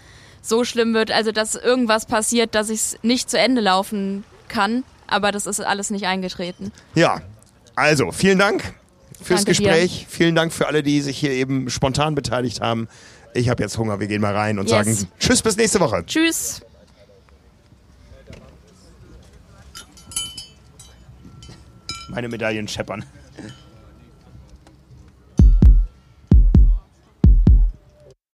[0.48, 4.84] so schlimm wird, also dass irgendwas passiert, dass ich es nicht zu Ende laufen kann.
[5.08, 6.72] Aber das ist alles nicht eingetreten.
[6.96, 7.22] Ja,
[7.76, 8.62] also vielen Dank
[9.22, 9.70] fürs Danke dir.
[9.70, 10.06] Gespräch.
[10.10, 12.88] Vielen Dank für alle, die sich hier eben spontan beteiligt haben.
[13.34, 14.72] Ich habe jetzt Hunger, wir gehen mal rein und Yes.
[14.72, 16.04] sagen Tschüss bis nächste Woche.
[16.06, 16.62] Tschüss.
[22.10, 23.06] Meine Medaillen scheppern.